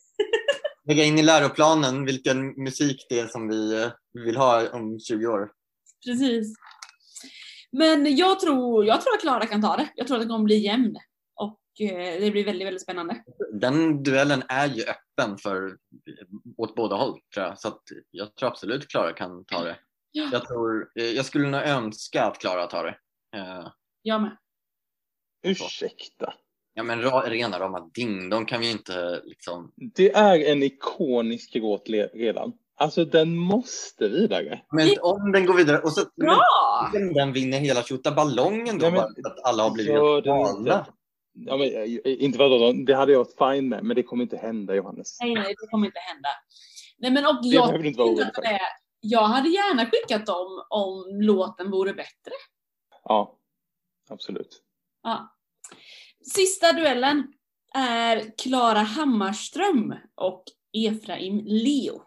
[0.88, 3.90] lägga in i läroplanen vilken musik det är som vi eh,
[4.24, 5.50] vill ha om 20 år.
[6.06, 6.56] Precis.
[7.72, 9.88] Men jag tror, jag tror att Klara kan ta det.
[9.94, 10.96] Jag tror att det kommer bli jämn.
[11.34, 13.24] Och eh, det blir väldigt, väldigt spännande.
[13.52, 15.76] Den duellen är ju öppen för
[16.56, 17.58] åt båda håll tror jag.
[17.58, 17.78] Så
[18.10, 19.76] jag tror absolut Klara kan ta det.
[20.10, 20.28] Ja.
[20.32, 22.96] Jag, tror, eh, jag skulle nog önska att Klara tar det.
[24.04, 24.36] Eh, Jag med.
[25.42, 26.34] Ursäkta.
[26.74, 29.72] Ja men rena rama ding, de kan vi inte liksom...
[29.94, 32.52] Det är en ikonisk låt redan.
[32.76, 34.62] Alltså den måste vidare.
[34.72, 36.40] Men om den går vidare och så Bra!
[36.92, 40.58] men, den vinner hela tjottaballongen då Nej, men- bara att alla har blivit helt galna.
[40.58, 40.84] inte.
[41.32, 44.22] Ja, men, eh, inte för att det hade jag varit fine med, men det kommer
[44.22, 45.20] inte hända Johannes.
[45.20, 46.28] Nej, nej, det kommer inte hända.
[46.98, 48.42] Nej, men och Det jag, behöver inte vara orolig för.
[48.42, 48.60] det,
[49.00, 52.32] jag hade gärna skickat dem om låten vore bättre.
[53.04, 53.38] Ja,
[54.10, 54.62] absolut.
[55.02, 55.36] Ja.
[56.34, 57.32] Sista duellen
[57.74, 60.44] är Klara Hammarström och
[60.76, 62.02] Efraim Leo.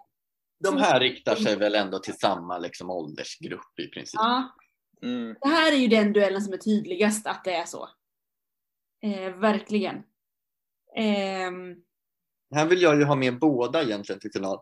[0.63, 4.13] De här riktar sig väl ändå till samma liksom, åldersgrupp i princip.
[4.19, 4.53] Ja,
[5.01, 5.35] Mm.
[5.41, 7.89] det här är ju den duellen som är tydligast att det är så.
[9.03, 9.95] Eh, verkligen.
[10.97, 11.75] Ehm,
[12.55, 14.59] Här vill jag ju ha med båda egentligen till final.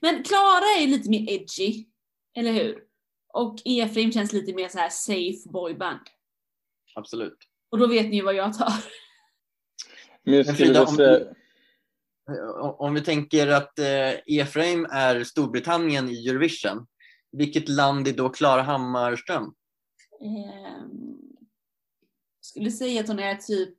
[0.00, 1.86] men Klara är ju lite mer edgy,
[2.36, 2.84] eller hur?
[3.28, 6.00] Och Efraim känns lite mer så här safe boyband.
[6.94, 7.38] Absolut.
[7.70, 8.72] Och då vet ni vad jag tar.
[10.22, 10.96] Men jag Frida, om
[12.30, 16.86] Eh, Om vi tänker att eh, Efraim är Storbritannien i Eurovision.
[17.32, 19.54] Vilket land är då Klara Hammarström?
[20.20, 21.18] Ehm,
[22.40, 23.78] skulle säga att hon är typ,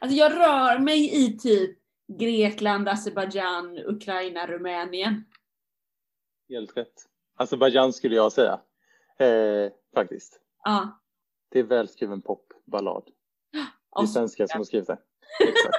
[0.00, 1.78] alltså jag rör mig i typ
[2.18, 5.24] Grekland, Azerbajdzjan, Ukraina, Rumänien.
[6.48, 7.06] helt rätt.
[7.36, 8.60] Azerbajdzjan skulle jag säga.
[9.18, 10.40] Eh, faktiskt.
[10.64, 11.01] Ja.
[11.52, 13.02] Det är välskriven popballad.
[13.96, 14.98] Det är svenskar som har skrivit det.
[15.40, 15.74] Exakt.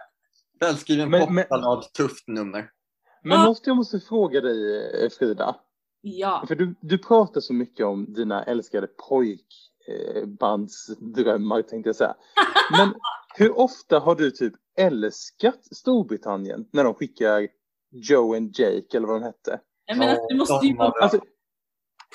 [0.60, 2.70] Välskriven Men- men- popballad, tufft nummer.
[3.22, 3.44] Men Ja.
[3.46, 5.56] måste jag måste fråga dig eh, Frida.
[6.00, 6.44] ja.
[6.48, 12.14] För du, du pratar så mycket om dina älskade pojkbandsdrömmar tänkte jag säga.
[12.78, 12.94] Men
[13.36, 17.48] hur ofta har du typ älskat Storbritannien när de skickar
[17.90, 19.60] Joe and Jake eller vad de hette?
[19.86, 21.02] Jag menar, det måste ju vara.
[21.02, 21.20] Alltså,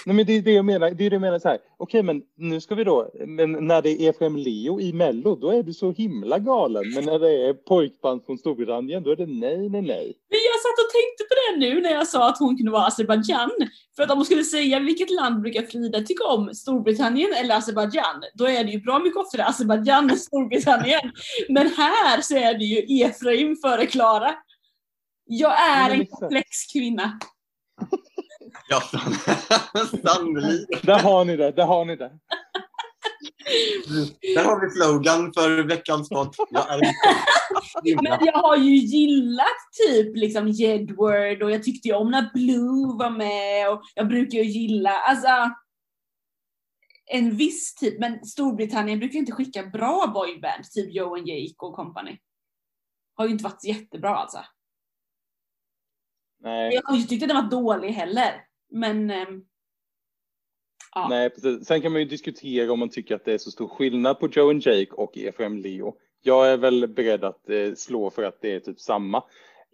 [0.05, 0.91] nej men det är det jag menar.
[0.91, 1.57] Det är det jag menar så här.
[1.77, 3.11] Okej, men nu ska vi då.
[3.27, 6.83] Men när det är Efraim Leo i Mello, då är du så himla galen.
[6.95, 10.13] Men när det är pojkband från Storbritannien, då är det nej, nej, nej.
[10.29, 12.85] Men jag satt och tänkte på det nu när jag sa att hon kunde vara
[12.85, 13.51] Azerbajdzjan.
[13.95, 18.23] För att om hon skulle säga vilket land brukar Frida tycka om, Storbritannien eller Azerbajdzjan,
[18.33, 21.11] då är det ju bra mycket oftare Azerbajdzjan än Storbritannien.
[21.49, 24.35] Men här så är det ju Efraim före Klara.
[25.25, 27.19] Jag är en komplex kvinna.
[28.69, 28.81] Ja,
[30.03, 30.85] sannolikt.
[30.85, 32.11] Där har ni det, där har ni det.
[34.35, 36.35] Där har vi slogan för veckans podd.
[38.01, 39.45] Men jag har ju gillat
[39.87, 44.37] typ liksom Jedward och jag tyckte ju om när Blue var med och jag brukar
[44.37, 45.51] ju gilla, alltså
[47.11, 51.75] en viss typ, men Storbritannien brukar inte skicka bra boyband, typ Joe and Jake och
[51.75, 52.17] company.
[53.15, 54.39] Har ju inte varit jättebra alltså.
[56.39, 59.41] Nej, Jag har ju tyckt att den var dålig heller, men ehm,
[60.95, 61.07] ja.
[61.09, 61.67] nej, precis.
[61.67, 64.27] Sen kan man ju diskutera om man tycker att det är så stor skillnad på
[64.27, 65.95] Joe and Jake och Efraim Leo.
[66.21, 69.23] Jag är väl beredd att eh, slå för att det är typ samma.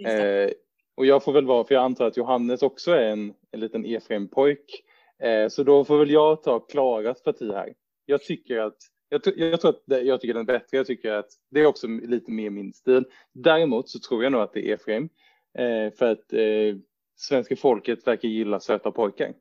[0.06, 0.52] Eh,
[0.96, 3.86] och jag får väl vara, för jag antar att Johannes också är en, en liten
[3.86, 4.84] Efraim-pojk.
[5.24, 7.74] Eh, så då får väl jag ta Klaras parti här.
[8.06, 8.78] Jag tycker att
[9.10, 10.78] jag, jag tror att det, jag tycker den är bättre.
[10.78, 13.06] Jag tycker att det är också lite mer min stil.
[13.34, 15.10] Däremot så tror jag nog att det är Efraim.
[15.58, 16.76] Eh, för att eh,
[17.16, 19.34] svenska folket verkar gilla söta pojkar.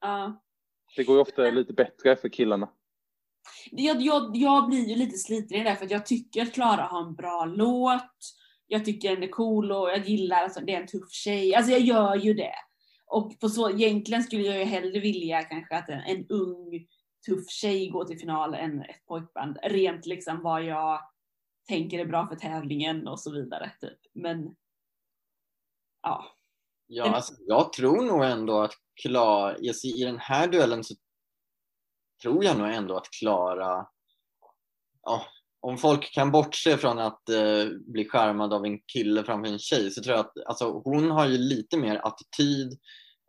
[0.00, 0.42] Ja.
[0.96, 2.68] Det går ju ofta lite bättre för killarna.
[3.70, 6.54] jag, jag, jag blir ju lite sliten i det där för att jag tycker att
[6.54, 8.12] Klara har en bra låt.
[8.66, 11.54] Jag tycker den är cool och jag gillar att det är en tuff tjej.
[11.54, 12.54] Alltså jag gör ju det.
[13.06, 16.86] Och på så, egentligen skulle jag ju hellre vilja kanske att en, en ung
[17.26, 19.58] tuff tjej går till final än ett pojkband.
[19.62, 21.00] Rent liksom vad jag
[21.68, 23.72] tänker är bra för tävlingen och så vidare.
[23.80, 23.98] Typ.
[24.14, 24.56] Men
[26.02, 26.35] ja.
[26.86, 28.72] Ja, alltså, jag tror nog ändå att
[29.02, 30.94] Klara, i den här duellen så
[32.22, 33.86] tror jag nog ändå att Klara,
[35.02, 35.26] ja,
[35.60, 39.90] om folk kan bortse från att eh, bli skärmad av en kille framför en tjej
[39.90, 42.78] så tror jag att alltså, hon har ju lite mer attityd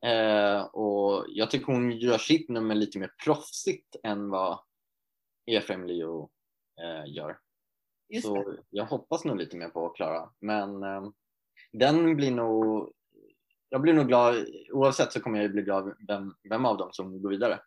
[0.06, 4.60] eh, och jag tycker hon gör sitt nummer lite mer proffsigt än vad
[5.52, 6.30] Efraim Leo
[6.82, 7.38] eh, gör.
[8.10, 8.64] Just så det.
[8.70, 10.30] jag hoppas nog lite mer på Klara.
[10.40, 11.10] Men eh,
[11.74, 12.94] den blir nog...
[13.70, 17.22] Jag blir nog glad, oavsett så kommer jag bli glad vem, vem av dem som
[17.22, 17.60] går vidare.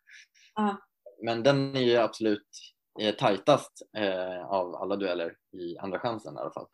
[0.55, 0.77] Ja.
[1.23, 2.49] Men den är ju absolut
[3.01, 6.67] eh, tajtast eh, av alla dueller i andra chansen i alla fall.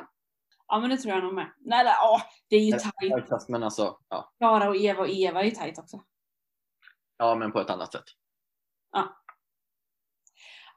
[0.69, 1.53] Ja men det tror jag nog med.
[1.59, 3.13] Nej, nej åh, det är ju tajt.
[3.13, 4.33] Tajtast men alltså, ja.
[4.39, 6.03] Klara och Eva och Eva är ju tajt också.
[7.19, 8.05] ja men på ett annat sätt.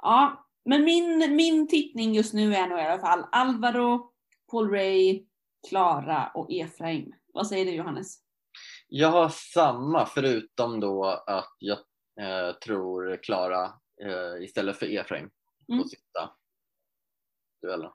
[0.02, 4.14] Ja, men min, min tippning just nu är nog i alla fall Alvaro,
[4.52, 5.26] Paul Ray,
[5.70, 7.14] Klara och Efraim.
[7.34, 8.29] Vad säger du Johannes?
[8.92, 11.78] Jag har samma förutom då att jag
[12.20, 13.64] eh, tror Klara
[14.02, 15.30] eh, istället för Efraim
[15.70, 15.82] Mm.
[15.84, 16.30] på sista
[17.62, 17.92] duellen.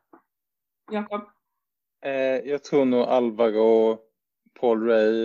[0.92, 1.20] Jakob?
[2.04, 2.12] Eh,
[2.50, 3.98] jag tror nog Alvaro,
[4.60, 5.22] Paul Ray.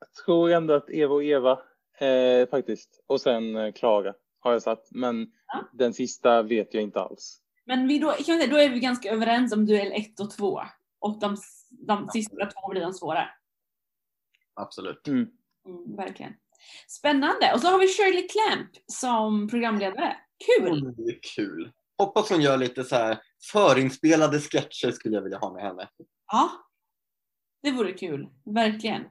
[0.00, 1.58] Jag tror ändå att Eva och Eva
[1.98, 3.04] eh, faktiskt.
[3.06, 4.88] Och sen eh, Klara har jag satt.
[4.90, 5.64] Men Ja.
[5.72, 7.40] den sista vet jag inte alls.
[7.64, 10.60] Men vi då, kan säga, då är vi ganska överens om duell 1 och 2.
[10.98, 11.36] Och de,
[11.70, 13.28] de sista två blir de svåra.
[14.60, 15.06] Absolut.
[15.08, 15.28] Mm.
[15.66, 16.32] Mm, verkligen.
[16.88, 17.52] Spännande.
[17.54, 20.16] Och så har vi Shirley Clamp som programledare.
[20.46, 20.84] Kul!
[20.84, 21.72] Oh, det är kul.
[21.98, 23.18] Hoppas hon gör lite så här
[23.52, 25.88] förinspelade sketcher skulle jag vilja ha med henne.
[26.32, 26.50] Ja.
[27.62, 28.28] Det vore kul.
[28.44, 29.04] Verkligen.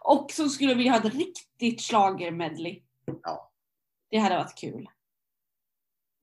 [0.00, 2.82] Och så skulle jag vilja ha ett riktigt schlagermedley.
[3.22, 3.52] Ja.
[4.10, 4.88] Det hade varit kul.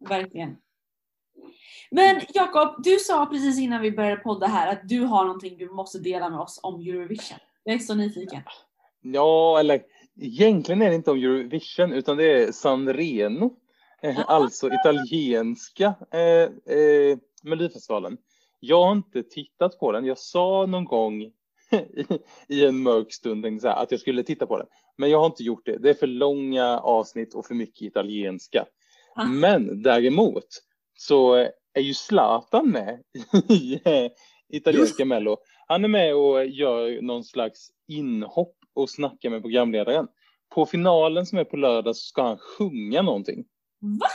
[0.10, 0.58] Verkligen.
[1.92, 5.70] Men Jakob, du sa precis innan vi började podda här att du har någonting du
[5.70, 7.38] måste dela med oss om Eurovision.
[7.64, 8.42] Jag är så nyfiken.
[8.46, 8.52] Ja,
[9.60, 9.82] eller
[10.22, 13.54] egentligen är det inte om Eurovision utan det är Sanremo.
[14.02, 14.24] Eh, Ah.
[14.24, 18.18] alltså italienska eh, eh, Melodifestivalen.
[18.60, 20.06] Jag har inte tittat på den.
[20.06, 21.34] Jag sa någon gång i,
[22.48, 24.68] i en mörk stund här, att jag skulle titta på den.
[24.98, 25.78] Men jag har inte gjort det.
[25.78, 28.66] Det är för långa avsnitt och för mycket italienska.
[29.16, 29.26] Ah.
[29.26, 30.48] Men däremot
[30.98, 31.34] så
[31.74, 33.04] är ju Zlatan med
[33.50, 34.12] i eh,
[34.50, 35.38] italienska Mello.
[35.68, 40.08] Han är med och gör någon slags inhopp och snackar med programledaren.
[40.56, 43.46] På finalen som är på lördag så ska han sjunga någonting.
[43.80, 44.08] Va?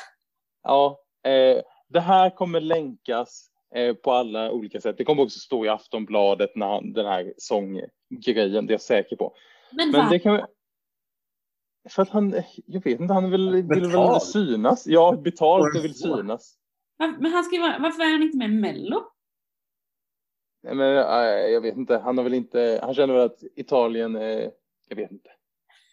[0.63, 4.99] Ja, eh, det här kommer länkas eh, på alla olika sätt.
[4.99, 9.17] Det kommer också stå i Aftonbladet när han, den här sånggrejen, det är jag säker
[9.17, 9.35] på.
[9.73, 10.47] Men, Men det kan
[11.91, 14.87] för att han, jag vet inte, han vill, vill väl synas.
[14.87, 16.55] Ja, betalt och vill synas.
[16.99, 19.03] Men han ska ju vara, varför är han inte med i Mello?
[20.63, 20.89] Nej, Men
[21.53, 24.15] jag vet inte, han har väl inte, han känner väl att Italien,
[24.89, 25.31] jag vet inte.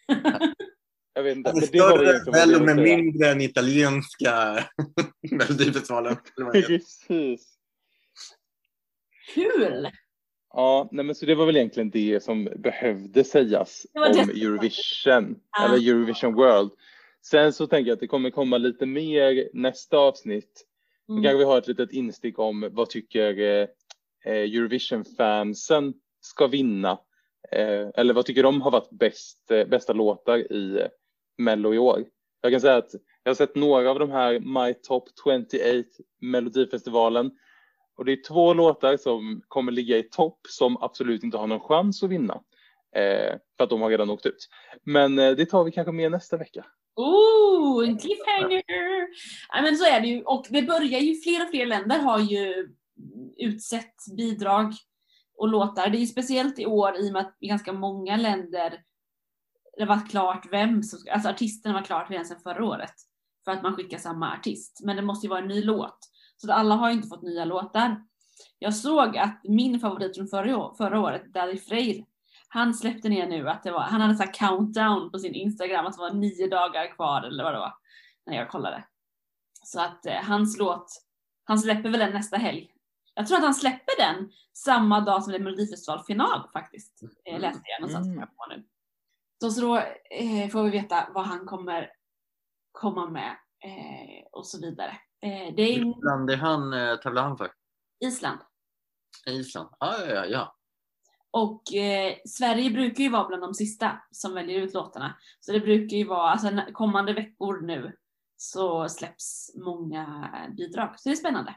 [1.14, 1.52] Jag vet inte.
[1.52, 4.58] Det är Men det var väl större egentligen med mindre än italienska
[5.30, 6.16] Melodifestivalen.
[6.52, 7.56] Precis.
[9.34, 9.88] Kul!
[10.52, 14.42] Ja, nej, men så det var väl egentligen det som behövde sägas Det om det.
[14.42, 15.64] Eurovision, Ah.
[15.64, 16.70] eller Eurovision World.
[17.22, 20.66] Sen så tänker jag att det kommer komma lite mer nästa avsnitt.
[21.06, 21.22] Då Mm.
[21.24, 23.66] kanske vi har ett litet instick om vad tycker eh,
[24.24, 26.98] Eh, Eurovision-fansen ska vinna?
[27.52, 30.86] Eh, eller vad tycker de har varit bäst, eh, bästa låtar i eh,
[31.38, 32.04] Mello i år?
[32.40, 32.90] Jag kan säga att
[33.22, 35.56] jag har sett några av de här My Top 28
[36.20, 37.30] Melodifestivalen
[37.96, 41.60] och det är två låtar som kommer ligga i topp som absolut inte har någon
[41.60, 42.40] chans att vinna.
[42.96, 44.48] Eh, för att de har redan åkt ut.
[44.84, 46.64] Men eh, det tar vi kanske med nästa vecka.
[46.96, 48.62] Oh, en cliffhanger!
[49.48, 50.22] Ja, men så är det ju.
[50.22, 52.68] Och det börjar ju, fler och fler länder har ju
[53.36, 54.74] utsett bidrag
[55.36, 55.90] och låtar.
[55.90, 58.82] Det är ju speciellt i år i och med att i ganska många länder
[59.76, 62.94] det var klart vem som, alltså artisten var klart redan sedan förra året.
[63.44, 64.80] För att man skickar samma artist.
[64.84, 65.98] Men det måste ju vara en ny låt.
[66.36, 68.02] Så att alla har ju inte fått nya låtar.
[68.58, 72.04] Jag såg att min favorit från förra, förra året, Daddy Freyr,
[72.48, 75.96] han släppte ner nu att det var, han hade så countdown på sin Instagram att
[75.96, 77.74] det var nio dagar kvar eller vad det var.
[78.26, 78.84] När jag kollade.
[79.64, 80.86] Så att eh, hans låt,
[81.44, 82.70] han släpper väl den nästa helg.
[83.20, 87.02] Jag tror att han släpper den samma dag som det är Melodifestivalfinal faktiskt.
[87.24, 88.18] Eh, läste jag någonstans Mm.
[88.18, 88.28] mm.
[88.36, 88.64] på nu.
[89.40, 89.76] Så, så då
[90.10, 91.90] eh, får vi veta vad han kommer
[92.72, 93.30] komma med
[93.64, 94.90] eh, och så vidare.
[95.22, 97.52] Eh, det är ju Vilket land är han, eh, tävlar han för?
[98.04, 98.38] Island.
[99.26, 99.68] Island?
[99.78, 100.56] Ah, ja, ja, ja.
[101.30, 105.16] Och eh, Sverige brukar ju vara bland de sista som väljer ut låtarna.
[105.40, 107.96] Så det brukar ju vara, alltså kommande veckor nu
[108.36, 111.00] så släpps många bidrag.
[111.00, 111.54] Så det är spännande.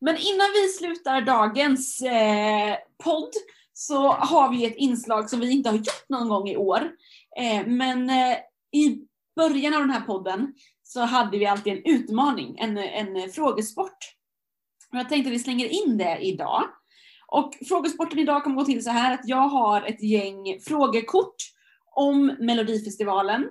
[0.00, 3.30] Men innan vi slutar dagens eh, podd
[3.72, 6.90] så har vi ett inslag som vi inte har gjort någon gång i år.
[7.38, 8.36] Eh, men eh,
[8.72, 8.98] i
[9.36, 14.16] början av den här podden så hade vi alltid en utmaning, en, en frågesport.
[14.92, 16.62] Och jag tänkte att vi slänger in det idag.
[17.26, 21.36] Och frågesporten idag kommer gå till så här att jag har ett gäng frågekort
[21.96, 23.48] om Melodifestivalen.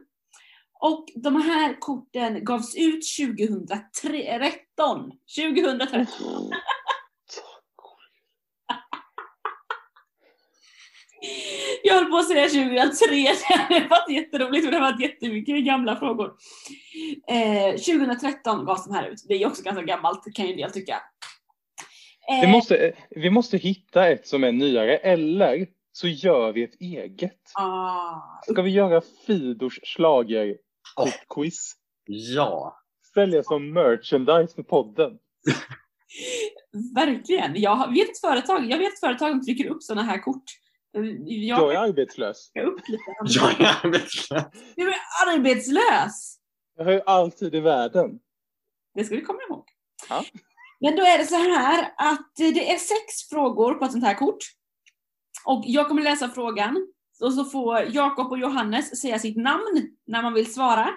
[0.81, 5.11] Och de här korten gavs ut 2013.
[5.37, 6.05] 2013.
[11.83, 13.15] Jag höll på att säga 2003,
[13.69, 16.33] det var jätteroligt för det var jättemycket gamla frågor.
[17.27, 19.25] Eh, 2013 gavs de här ut.
[19.27, 21.01] Det är också ganska gammalt kan ju en del tycka.
[22.41, 27.51] Vi måste, vi måste hitta ett som är nyare eller så gör vi ett eget.
[27.53, 30.57] Ah, Ska vi göra Fidors schlager.
[31.35, 31.73] Quiz?
[32.05, 32.79] Ja.
[33.13, 35.11] Sälja som merchandise för podden.
[36.95, 37.61] verkligen.
[37.61, 40.43] Jag vet ett företag, jag vet ett företag som trycker upp sådana här kort.
[40.91, 42.51] Jag, Jag är arbetslös.
[42.53, 43.03] jag upp lite.
[43.39, 44.43] Jag är arbetslös.
[44.75, 46.39] Du är arbetslös!
[46.75, 48.19] Jag har ju all tid i världen.
[48.95, 49.65] Det ska vi komma ihåg.
[50.09, 50.23] Ja.
[50.79, 54.13] Men då är det så här att det är sex frågor på ett sånt här
[54.13, 54.37] kort.
[55.45, 56.87] Och jag kommer läsa frågan.
[57.21, 60.89] Och så får Jakob och Johannes säga sitt namn när man vill svara.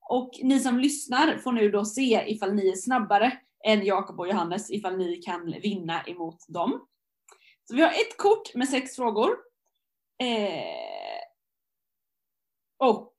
[0.00, 4.28] Och ni som lyssnar får nu då se ifall ni är snabbare än Jakob och
[4.28, 6.86] Johannes, ifall ni kan vinna emot dem.
[7.64, 9.30] Så vi har ett kort med sex frågor.
[10.18, 11.22] Eh,
[12.78, 13.14] och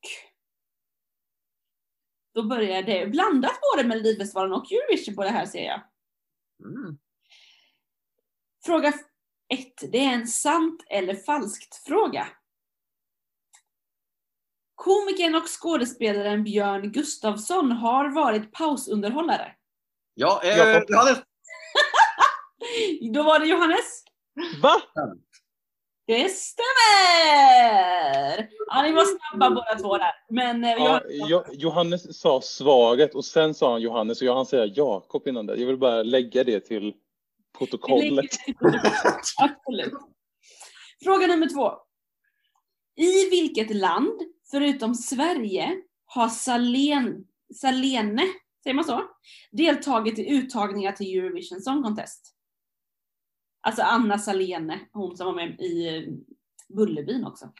[2.33, 5.81] då börjar det blandat både Melodifestivalen och Eurovision på det här ser jag.
[6.63, 6.97] Mm.
[8.65, 8.93] Fråga
[9.53, 9.91] 1.
[9.91, 12.27] Det är en sant eller falskt fråga.
[14.75, 19.51] Komikern och skådespelaren Björn Gustafsson har varit pausunderhållare.
[20.13, 20.57] Ja, eh.
[20.57, 21.19] Johannes.
[23.13, 24.03] Då var det Johannes.
[24.61, 24.81] Va?
[26.07, 26.67] Det stämmer!
[28.67, 30.11] Ja, ni var snabba båda två där.
[30.29, 34.35] Men eh, Ja, Johannes- Jo- Johannes sa svaret och sen sa han Johannes och jag
[34.35, 35.55] hann säga Jakob innan det.
[35.55, 36.93] Jag vill bara lägga det till
[37.57, 38.29] protokollet.
[39.37, 39.93] Absolut.
[41.03, 41.71] Fråga nummer två.
[42.95, 48.23] I vilket land, förutom Sverige, har Salen, Salene,
[48.63, 49.03] säger man så,
[49.51, 52.33] deltagit i uttagningar till Eurovision Song Contest?
[53.61, 56.13] Alltså Anna Salene, hon som var med i eh,
[56.75, 57.53] Bullerbyn också.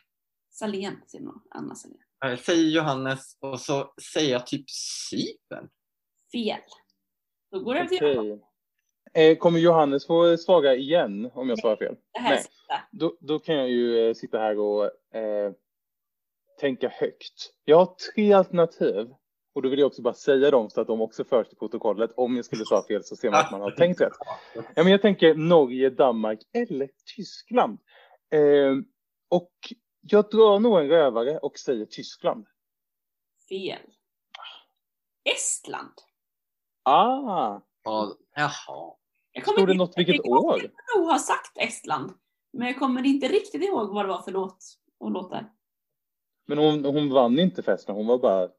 [0.49, 1.41] Salén, säger man.
[1.49, 1.97] Anna Salén.
[2.25, 5.69] Eh, Säger Johannes och så säger jag typ Cypern.
[6.31, 6.59] Fel.
[7.51, 8.39] Då går det över till
[9.39, 11.95] kommer Johannes få svara igen om jag svarar fel?
[12.20, 12.43] Nej.
[12.91, 15.51] Då, då kan jag ju eh, sitta här och eh,
[16.59, 17.53] tänka högt.
[17.65, 19.13] Jag har tre alternativ
[19.55, 22.11] och då vill jag också bara säga dem så att de också förs till protokollet.
[22.15, 24.13] Om jag skulle svara fel så ser man att man har tänkt rätt.
[24.53, 27.80] Ja, men jag tänker Norge, Danmark eller Tyskland.
[28.32, 28.76] Eh,
[29.30, 29.51] och
[30.01, 32.47] jag drar nog en rövare och säger Tyskland.
[33.49, 33.82] Fel.
[35.36, 35.93] Estland.
[36.84, 38.93] Ah, Ja, jaha.
[39.38, 40.61] Jag kommer stod det något vilket jag år?
[40.97, 42.11] nog ha sagt Estland.
[42.53, 44.57] Men jag kommer inte riktigt ihåg vad det var för låt
[44.99, 45.51] och låtar.
[46.47, 48.49] Men hon, hon vann inte festen, hon var bara eh,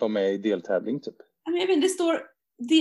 [0.00, 1.14] var med i deltävling typ.
[1.44, 2.14] Jag vet det står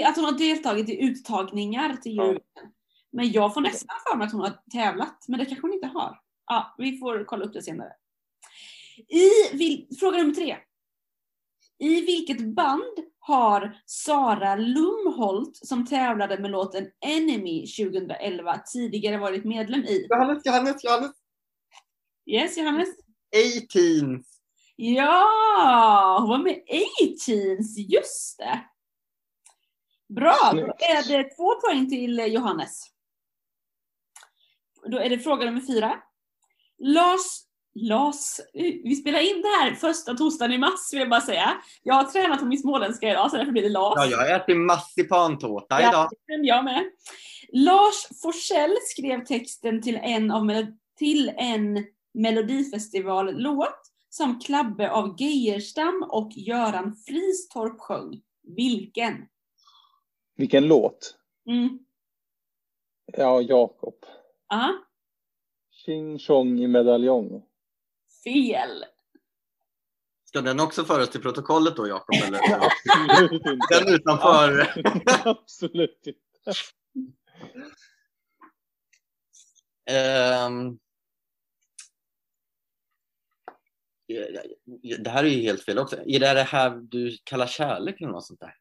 [0.05, 2.23] att hon har deltagit i uttagningar till Ja.
[2.23, 2.71] Eurovision.
[3.11, 5.87] Men jag får nästan för mig att hon har tävlat, men det kanske hon inte
[5.87, 6.19] har.
[6.47, 7.93] Ja, vi får kolla upp det senare.
[9.59, 10.57] I fråga nummer tre.
[11.77, 12.97] I vilket band
[13.29, 20.07] har Sara Lumholt, som tävlade med låten Enemy 2011, tidigare varit medlem i?
[20.09, 21.11] Johannes, Johannes, Johannes.
[22.25, 22.89] Yes, Johannes?
[23.73, 24.23] 18.
[24.75, 28.65] Ja, hon var med i A-Teens, just det.
[30.09, 32.83] Bra, då är det två poäng till Johannes.
[34.91, 36.01] Då är det fråga nummer fyra.
[36.77, 37.48] Lars,
[37.81, 38.39] Lars,
[38.83, 41.61] vi spelar in det här första torsdagen i mars vill jag bara säga.
[41.83, 43.93] Jag har tränat på min småländska idag så därför blir det Lars.
[43.97, 46.09] Ja, jag äter marsipantårta Ja, idag.
[46.27, 46.83] men jag med.
[47.51, 50.65] Lars Forsell skrev texten till en, av,
[50.97, 58.21] till en Melodifestival-låt som Klabbe av Geijerstam och Göran Fristorp sjöng.
[58.43, 59.27] Vilken?
[60.35, 61.15] Vilken låt?
[61.47, 61.79] Mm.
[63.17, 63.95] Ja, Jakob.
[64.53, 64.73] Aha,
[65.85, 67.43] Tjing tjong i medaljong.
[68.23, 68.85] Fel.
[70.25, 72.15] Ska den också föras till protokollet då, Jakob?
[72.15, 72.39] Eller?
[72.65, 73.67] Absolut inte.
[73.69, 74.73] Den utanför.
[75.29, 76.59] Absolut inte.
[79.89, 80.79] Ehm.
[84.99, 85.95] det här är ju helt fel också.
[86.05, 88.55] Är det det här du kallar kärlek eller något sånt där?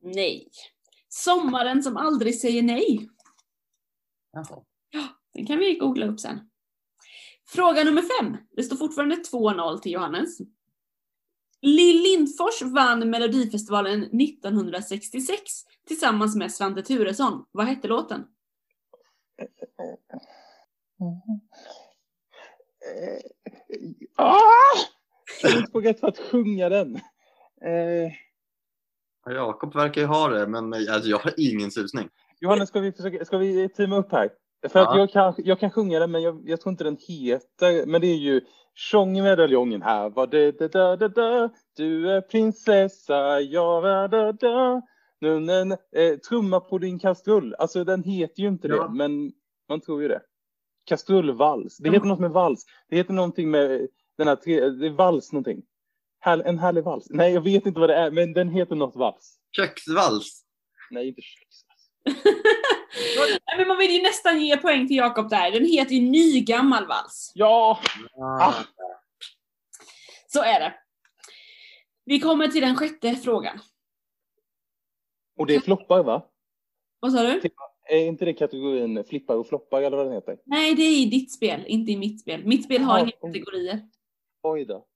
[0.00, 0.48] Nej.
[1.08, 3.08] Sommaren som aldrig säger nej.
[4.32, 4.64] Jaha.
[5.34, 6.51] Den kan vi googla upp sen.
[7.54, 8.36] Fråga nummer fem.
[8.56, 10.38] Det står fortfarande 2-0 till Johannes.
[11.62, 15.40] Lill Lindfors vann Melodifestivalen 1966
[15.86, 17.44] tillsammans med Svante Thuresson.
[17.50, 18.24] Vad hette låten?
[24.16, 24.36] Ah!
[25.42, 26.96] Jag är inte på att sjunga den.
[27.64, 28.12] Eh,
[29.24, 32.08] Ja, Jakob verkar ju ha det, men alltså, jag har ingen susning.
[32.40, 34.30] Johannes, ska vi, försöka, ska vi teama upp här?
[34.68, 34.98] För att Ja.
[34.98, 37.86] jag, kan, jag kan sjunga den, men jag, jag tror inte den heter.
[37.86, 38.40] Men det är ju
[38.74, 41.50] Tjong medaljongen här var det da, da, da, da.
[41.76, 44.82] Du är prinsessa, jag är da, da.
[45.20, 47.54] Nu, nu, eh, trumma på din kastrull.
[47.58, 48.82] Alltså den heter ju inte Ja.
[48.88, 49.32] det, men
[49.68, 50.20] man tror ju det.
[50.84, 51.76] Kastrullvals.
[51.78, 52.64] Det heter något med vals.
[52.88, 53.88] Det heter någonting med
[54.18, 55.62] den här tre, det är vals någonting.
[56.20, 57.06] Här, en härlig vals.
[57.10, 59.38] Nej, jag vet inte vad det är, men den heter något vals.
[59.56, 60.42] Köksvals.
[60.90, 61.22] Nej, inte
[63.56, 65.50] men man vill ju nästan ge poäng till Jakob där.
[65.50, 67.32] Den heter ju Nygammal vals.
[67.34, 67.80] Ja!
[68.40, 68.54] Ah.
[70.26, 70.74] Så är det.
[72.04, 73.58] Vi kommer till den sjätte frågan.
[75.38, 76.26] Och det är floppar, va?
[77.00, 77.40] Vad sa du?
[77.88, 80.38] Är inte det kategorin flippar och floppar eller vad den heter?
[80.44, 82.44] Nej, det är i ditt spel, inte i mitt spel.
[82.44, 83.80] Mitt spel har Ja, inga kategorier.
[84.42, 84.86] Oj då.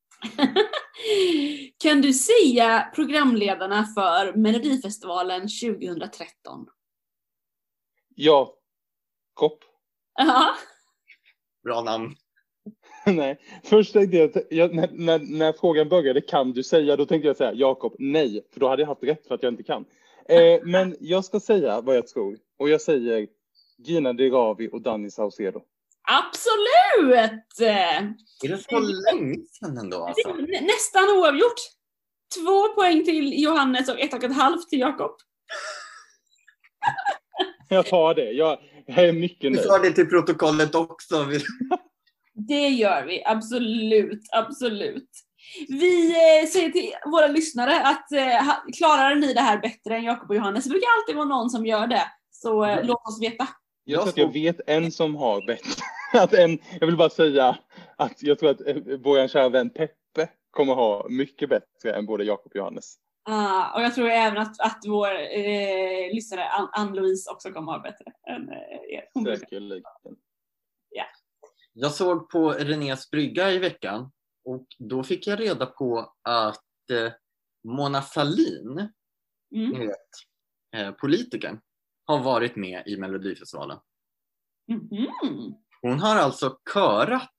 [1.78, 6.66] kan du säga programledarna för Melodifestivalen 2013?
[8.18, 8.54] Ja.
[9.34, 9.64] Kopp.
[10.18, 10.54] Ja.
[11.64, 12.14] Bra namn.
[13.06, 13.40] nej.
[13.64, 16.96] Först tänkte jag, jag när, när, när frågan började, kan du säga?
[16.96, 18.46] Då tänkte jag säga Jakob, nej.
[18.52, 19.84] För då hade jag haft rätt för att jag inte kan.
[20.28, 22.38] Eh, men jag ska säga vad jag tror.
[22.58, 23.28] Och jag säger
[23.78, 25.62] Gina Dirawi och Danny Saucedo.
[26.02, 27.60] Absolut!
[28.44, 30.32] Är det så länge sedan ändå alltså?
[30.62, 31.60] Nästan oavgjort.
[32.34, 35.10] Två poäng till Johannes och ett och ett halvt till Jakob.
[37.76, 38.30] Jag tar det.
[38.32, 39.66] Jag, jag är mycket Vi nöjd.
[39.68, 41.24] tar det till protokollet också.
[41.24, 41.40] Vi-
[42.34, 45.08] Det gör vi, absolut, absolut.
[45.68, 50.30] Vi eh, säger till våra lyssnare att eh, klarar ni det här bättre än Jakob
[50.30, 52.02] och Johannes, det brukar alltid vara någon som gör det.
[52.30, 52.86] Så eh, Mm.
[52.86, 53.48] låt oss veta.
[53.84, 55.82] Jag tror att jag vet en som har bättre.
[56.20, 57.58] Att en, jag vill bara säga
[57.98, 58.60] att jag tror att
[59.04, 62.94] vår kära vän Peppe kommer ha mycket bättre än både Jakob och Johannes.
[63.28, 67.78] Ah, och jag tror även att, att vår eh, lyssnare Ann- Ann-Louise också kommer ha
[67.78, 69.36] bättre än eh, er.
[69.38, 69.82] Säkerligen.
[71.78, 74.12] Jag såg på Renés brygga i veckan
[74.44, 77.12] och då fick jag reda på att eh,
[77.64, 78.88] Mona Sahlin,
[79.54, 79.70] Mm.
[79.70, 79.96] ni vet,
[80.76, 81.60] eh, politikern,
[82.04, 83.78] har varit med i Melodifestivalen.
[84.68, 85.54] Mhm.
[85.82, 87.32] Hon har alltså körat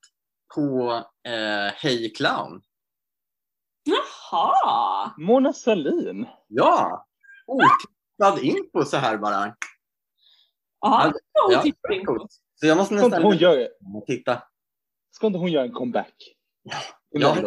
[0.55, 0.91] på
[1.27, 2.61] eh, Hey Clown.
[3.87, 5.13] Jaha!
[5.17, 6.25] Mona Sahlin.
[6.47, 7.07] Ja!
[7.47, 9.55] Otippad info så här bara.
[10.81, 12.05] Ja, Ja, ja, tipping.
[12.05, 12.31] coolt.
[12.55, 13.67] Så jag måste nästan hon göra,
[14.07, 14.43] titta.
[15.11, 16.13] ska inte hon göra en comeback?
[17.09, 17.37] Ja,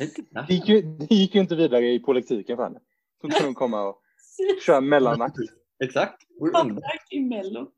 [0.00, 0.46] exakt.
[0.48, 2.80] Det gick, ju, det gick ju inte vidare i politiken för henne.
[3.20, 4.00] Så kan hon komma och
[4.66, 5.36] köra mellanakt.
[5.84, 6.22] Exakt.
[6.52, 7.70] Comeback i Mello.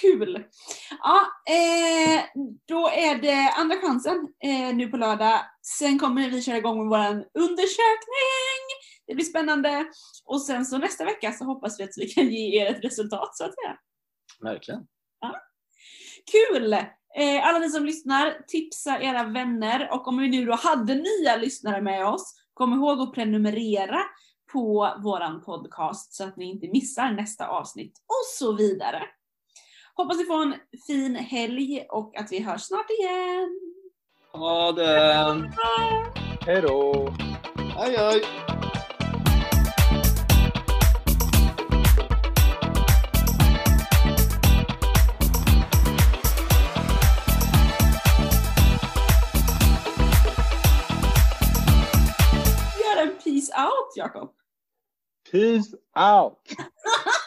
[0.00, 0.44] Kul!
[0.98, 2.24] Ja, eh,
[2.68, 5.40] då är det andra chansen eh, nu på lördag.
[5.78, 7.08] Sen kommer vi köra igång med vår
[7.42, 8.62] undersökning.
[9.06, 9.86] Det blir spännande.
[10.24, 13.36] Och sen så nästa vecka så hoppas vi att vi kan ge er ett resultat
[13.36, 13.76] så att säga.
[14.40, 14.86] Verkligen.
[16.32, 16.72] Kul!
[17.18, 21.36] Eh, alla ni som lyssnar, tipsa era vänner och om vi nu då hade nya
[21.36, 24.00] lyssnare med oss, kom ihåg att prenumerera
[24.52, 29.02] på våran podcast så att ni inte missar nästa avsnitt och så vidare.
[29.94, 30.54] Hoppas ni får en
[30.86, 33.60] fin helg och att vi hörs snart igen.
[34.32, 35.50] Ha det!
[36.46, 37.08] Hej då!
[37.76, 38.22] Aj, aj.
[52.80, 54.37] Gör en peace out Jakob.
[55.30, 56.38] Peace out!